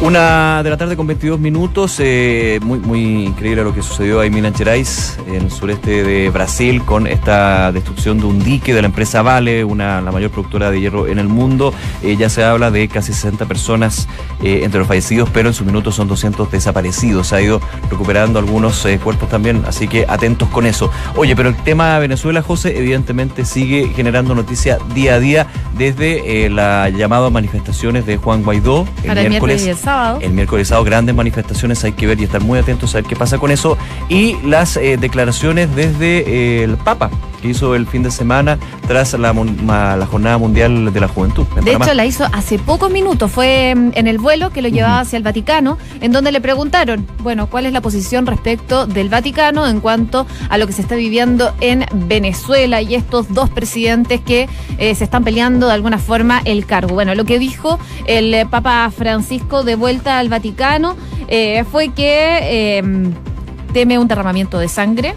Una 0.00 0.62
de 0.62 0.70
la 0.70 0.76
tarde 0.76 0.96
con 0.96 1.08
22 1.08 1.40
minutos, 1.40 1.96
eh, 1.98 2.60
muy, 2.62 2.78
muy 2.78 3.24
increíble 3.24 3.64
lo 3.64 3.74
que 3.74 3.82
sucedió 3.82 4.20
ahí 4.20 4.28
en 4.28 4.34
Minas 4.34 4.56
Gerais, 4.56 5.18
en 5.26 5.42
el 5.42 5.50
sureste 5.50 6.04
de 6.04 6.30
Brasil, 6.30 6.82
con 6.84 7.08
esta 7.08 7.72
destrucción 7.72 8.20
de 8.20 8.26
un 8.26 8.38
dique 8.38 8.72
de 8.72 8.80
la 8.80 8.86
empresa 8.86 9.22
Vale, 9.22 9.64
una, 9.64 10.00
la 10.00 10.12
mayor 10.12 10.30
productora 10.30 10.70
de 10.70 10.80
hierro 10.80 11.08
en 11.08 11.18
el 11.18 11.26
mundo. 11.26 11.74
Eh, 12.04 12.16
ya 12.16 12.28
se 12.28 12.44
habla 12.44 12.70
de 12.70 12.86
casi 12.86 13.12
60 13.12 13.46
personas 13.46 14.06
eh, 14.40 14.60
entre 14.62 14.78
los 14.78 14.86
fallecidos, 14.86 15.30
pero 15.30 15.48
en 15.48 15.54
sus 15.54 15.66
minutos 15.66 15.96
son 15.96 16.06
200 16.06 16.48
desaparecidos. 16.48 17.26
Se 17.26 17.36
ha 17.36 17.42
ido 17.42 17.60
recuperando 17.90 18.38
algunos 18.38 18.86
eh, 18.86 19.00
cuerpos 19.02 19.28
también, 19.28 19.64
así 19.66 19.88
que 19.88 20.06
atentos 20.08 20.48
con 20.48 20.64
eso. 20.64 20.92
Oye, 21.16 21.34
pero 21.34 21.48
el 21.48 21.56
tema 21.56 21.98
Venezuela, 21.98 22.40
José, 22.40 22.78
evidentemente 22.78 23.44
sigue 23.44 23.88
generando 23.96 24.36
noticia 24.36 24.78
día 24.94 25.14
a 25.14 25.18
día 25.18 25.46
desde 25.76 26.48
la 26.50 26.88
llamada 26.88 27.30
manifestaciones 27.30 28.06
de 28.06 28.16
Juan 28.16 28.42
Guaidó 28.42 28.86
Para 29.04 29.22
el 29.22 29.30
miércoles 29.30 29.66
el 29.66 29.76
sábado. 29.88 30.18
el 30.20 30.32
miércoles 30.32 30.68
sábado, 30.68 30.84
grandes 30.84 31.14
manifestaciones, 31.14 31.82
hay 31.84 31.92
que 31.92 32.06
ver 32.06 32.20
y 32.20 32.24
estar 32.24 32.42
muy 32.42 32.58
atentos 32.58 32.94
a 32.94 32.98
ver 32.98 33.04
qué 33.04 33.16
pasa 33.16 33.38
con 33.38 33.50
eso. 33.50 33.76
Y 34.08 34.36
las 34.42 34.76
eh, 34.76 34.96
declaraciones 34.98 35.74
desde 35.74 36.18
eh, 36.18 36.64
el 36.64 36.76
Papa, 36.76 37.10
que 37.40 37.48
hizo 37.48 37.74
el 37.74 37.86
fin 37.86 38.02
de 38.02 38.10
semana 38.10 38.58
tras 38.86 39.12
la, 39.14 39.32
la 39.32 40.06
Jornada 40.06 40.38
Mundial 40.38 40.92
de 40.92 41.00
la 41.00 41.08
Juventud. 41.08 41.46
en 41.56 41.64
De 41.64 41.72
Panamá. 41.72 41.84
hecho, 41.84 41.94
la 41.94 42.04
hizo 42.06 42.24
hace 42.32 42.58
pocos 42.58 42.90
minutos. 42.90 43.30
Fue 43.30 43.74
mm, 43.74 43.90
en 43.94 44.06
el 44.08 44.18
vuelo 44.18 44.50
que 44.50 44.60
lo 44.62 44.68
llevaba 44.68 45.00
hacia 45.00 45.16
el 45.16 45.22
Vaticano, 45.22 45.78
en 46.00 46.12
donde 46.12 46.32
le 46.32 46.40
preguntaron, 46.40 47.06
bueno, 47.22 47.46
cuál 47.48 47.66
es 47.66 47.72
la 47.72 47.80
posición 47.80 48.26
respecto 48.26 48.86
del 48.86 49.08
Vaticano 49.08 49.66
en 49.66 49.80
cuanto 49.80 50.26
a 50.48 50.58
lo 50.58 50.66
que 50.66 50.72
se 50.72 50.82
está 50.82 50.96
viviendo 50.96 51.52
en 51.60 51.86
Venezuela 52.08 52.82
y 52.82 52.94
estos 52.94 53.32
dos 53.32 53.48
presidentes 53.50 54.20
que 54.20 54.48
eh, 54.78 54.94
se 54.94 55.04
están 55.04 55.22
peleando 55.24 55.68
de 55.68 55.74
alguna 55.74 55.98
forma 55.98 56.42
el 56.44 56.66
cargo. 56.66 56.94
Bueno, 56.94 57.14
lo 57.14 57.24
que 57.24 57.38
dijo 57.38 57.78
el 58.06 58.46
Papa 58.48 58.90
Francisco 58.96 59.62
de 59.62 59.76
vuelta 59.78 60.18
al 60.18 60.28
Vaticano 60.28 60.96
eh, 61.28 61.64
fue 61.70 61.90
que 61.90 62.38
eh, 62.42 62.82
teme 63.72 63.98
un 63.98 64.08
derramamiento 64.08 64.58
de 64.58 64.68
sangre. 64.68 65.14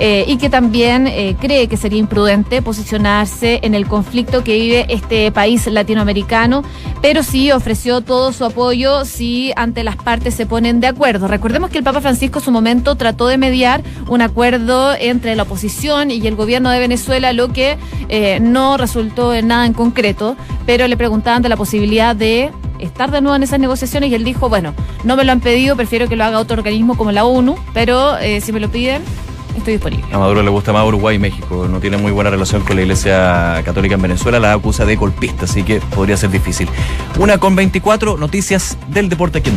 eh, 0.00 0.24
y 0.26 0.38
que 0.38 0.50
también 0.50 1.08
cree 1.40 1.68
que 1.68 1.76
sería 1.76 2.00
imprudente 2.00 2.62
posicionarse 2.62 3.60
en 3.62 3.76
el 3.76 3.86
conflicto 3.86 4.42
que 4.42 4.54
vive 4.54 4.86
este 4.88 5.30
país 5.30 5.68
latinoamericano, 5.68 6.64
pero 7.00 7.22
sí 7.22 7.52
ofreció 7.52 8.00
todo 8.00 8.32
su 8.32 8.44
apoyo 8.44 9.04
si 9.04 9.52
ante 9.54 9.84
las 9.84 9.94
partes 9.94 10.34
se 10.34 10.46
ponen 10.46 10.80
de 10.80 10.88
acuerdo. 10.88 11.28
Recordemos 11.28 11.70
que 11.70 11.78
el 11.78 11.84
Papa 11.84 12.00
Francisco 12.00 12.40
en 12.40 12.44
su 12.44 12.50
momento 12.50 12.96
trató 12.96 13.28
de 13.28 13.38
mediar 13.38 13.84
un 14.08 14.20
acuerdo 14.20 14.94
entre 14.98 15.36
la 15.36 15.44
oposición 15.44 16.10
y 16.10 16.26
el 16.26 16.34
gobierno 16.34 16.70
de 16.70 16.80
Venezuela, 16.80 17.32
lo 17.32 17.52
que 17.52 17.78
no 18.40 18.76
resultó 18.76 19.32
en 19.32 19.46
nada 19.46 19.64
en 19.64 19.74
concreto, 19.74 20.36
pero 20.66 20.88
le 20.88 20.96
preguntaban 20.96 21.40
de 21.40 21.50
la 21.50 21.56
posibilidad 21.56 22.16
de 22.16 22.50
estar 22.84 23.10
de 23.10 23.20
nuevo 23.20 23.36
en 23.36 23.42
esas 23.42 23.60
negociaciones 23.60 24.10
y 24.10 24.14
él 24.14 24.24
dijo, 24.24 24.48
bueno, 24.48 24.74
no 25.04 25.16
me 25.16 25.24
lo 25.24 25.32
han 25.32 25.40
pedido, 25.40 25.76
prefiero 25.76 26.08
que 26.08 26.16
lo 26.16 26.24
haga 26.24 26.38
otro 26.38 26.58
organismo 26.58 26.96
como 26.96 27.12
la 27.12 27.24
ONU, 27.24 27.56
pero 27.72 28.18
eh, 28.18 28.40
si 28.40 28.52
me 28.52 28.60
lo 28.60 28.70
piden, 28.70 29.02
estoy 29.56 29.74
disponible. 29.74 30.04
A 30.12 30.18
Maduro 30.18 30.42
le 30.42 30.50
gusta 30.50 30.72
más 30.72 30.86
Uruguay 30.86 31.16
y 31.16 31.18
México. 31.18 31.66
No 31.68 31.80
tiene 31.80 31.96
muy 31.96 32.12
buena 32.12 32.30
relación 32.30 32.62
con 32.62 32.76
la 32.76 32.82
Iglesia 32.82 33.62
Católica 33.64 33.94
en 33.94 34.02
Venezuela. 34.02 34.38
La 34.38 34.52
acusa 34.52 34.84
de 34.84 34.96
golpista, 34.96 35.44
así 35.44 35.62
que 35.62 35.80
podría 35.80 36.16
ser 36.16 36.30
difícil. 36.30 36.68
Una 37.18 37.38
con 37.38 37.56
24 37.56 38.16
noticias 38.16 38.76
del 38.88 39.08
deporte 39.08 39.38
aquí 39.38 39.50
en. 39.50 39.56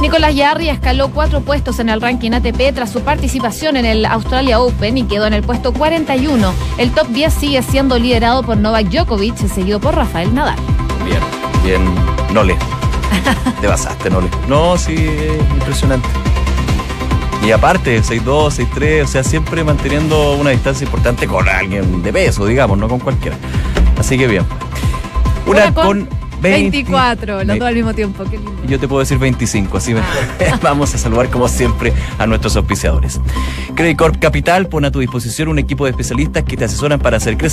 Nicolás 0.00 0.32
Yarri 0.34 0.68
escaló 0.68 1.08
cuatro 1.08 1.40
puestos 1.40 1.80
en 1.80 1.88
el 1.88 2.00
ranking 2.00 2.30
ATP 2.30 2.72
tras 2.72 2.92
su 2.92 3.00
participación 3.00 3.76
en 3.76 3.84
el 3.84 4.06
Australia 4.06 4.60
Open 4.60 4.96
y 4.96 5.02
quedó 5.04 5.26
en 5.26 5.32
el 5.32 5.42
puesto 5.42 5.72
41. 5.72 6.54
El 6.78 6.92
top 6.92 7.08
10 7.08 7.34
sigue 7.34 7.62
siendo 7.62 7.98
liderado 7.98 8.44
por 8.44 8.56
Novak 8.56 8.86
Djokovic, 8.90 9.36
seguido 9.48 9.80
por 9.80 9.96
Rafael 9.96 10.32
Nadal. 10.32 10.58
Bien, 11.04 11.18
bien. 11.64 11.82
Nole. 12.32 12.56
Te 13.60 13.66
basaste, 13.66 14.10
Nole. 14.10 14.28
No, 14.48 14.76
sí, 14.76 14.94
es 14.94 15.38
impresionante. 15.54 16.08
Y 17.44 17.52
aparte, 17.52 18.02
6-2, 18.02 18.68
6-3, 18.74 19.04
o 19.04 19.06
sea, 19.06 19.22
siempre 19.22 19.62
manteniendo 19.64 20.34
una 20.34 20.50
distancia 20.50 20.84
importante 20.84 21.26
con 21.26 21.48
alguien 21.48 22.02
de 22.02 22.12
peso, 22.12 22.46
digamos, 22.46 22.76
no 22.78 22.88
con 22.88 22.98
cualquiera. 22.98 23.36
Así 23.98 24.18
que 24.18 24.26
bien. 24.26 24.44
Una, 25.46 25.72
con, 25.72 26.08
20 26.40 26.70
24, 26.70 27.44
los 27.44 27.58
dos 27.58 27.68
al 27.68 27.74
mismo 27.74 27.94
tiempo. 27.94 28.24
Qué 28.24 28.36
lindo. 28.38 28.52
Yo 28.66 28.78
te 28.78 28.86
puedo 28.86 29.00
decir 29.00 29.18
25, 29.18 29.76
así 29.76 29.94
me- 29.94 30.02
vamos 30.62 30.94
a 30.94 30.98
saludar 30.98 31.30
como 31.30 31.48
siempre 31.48 31.92
a 32.18 32.26
nuestros 32.26 32.54
auspiciadores. 32.56 33.20
Credit 33.74 33.96
Corp 33.96 34.16
Capital 34.18 34.68
pone 34.68 34.88
a 34.88 34.90
tu 34.90 35.00
disposición 35.00 35.48
un 35.48 35.58
equipo 35.58 35.84
de 35.84 35.90
especialistas 35.90 36.44
que 36.44 36.56
te 36.56 36.64
asesoran 36.66 37.00
para 37.00 37.16
hacer 37.16 37.36
crecer 37.36 37.48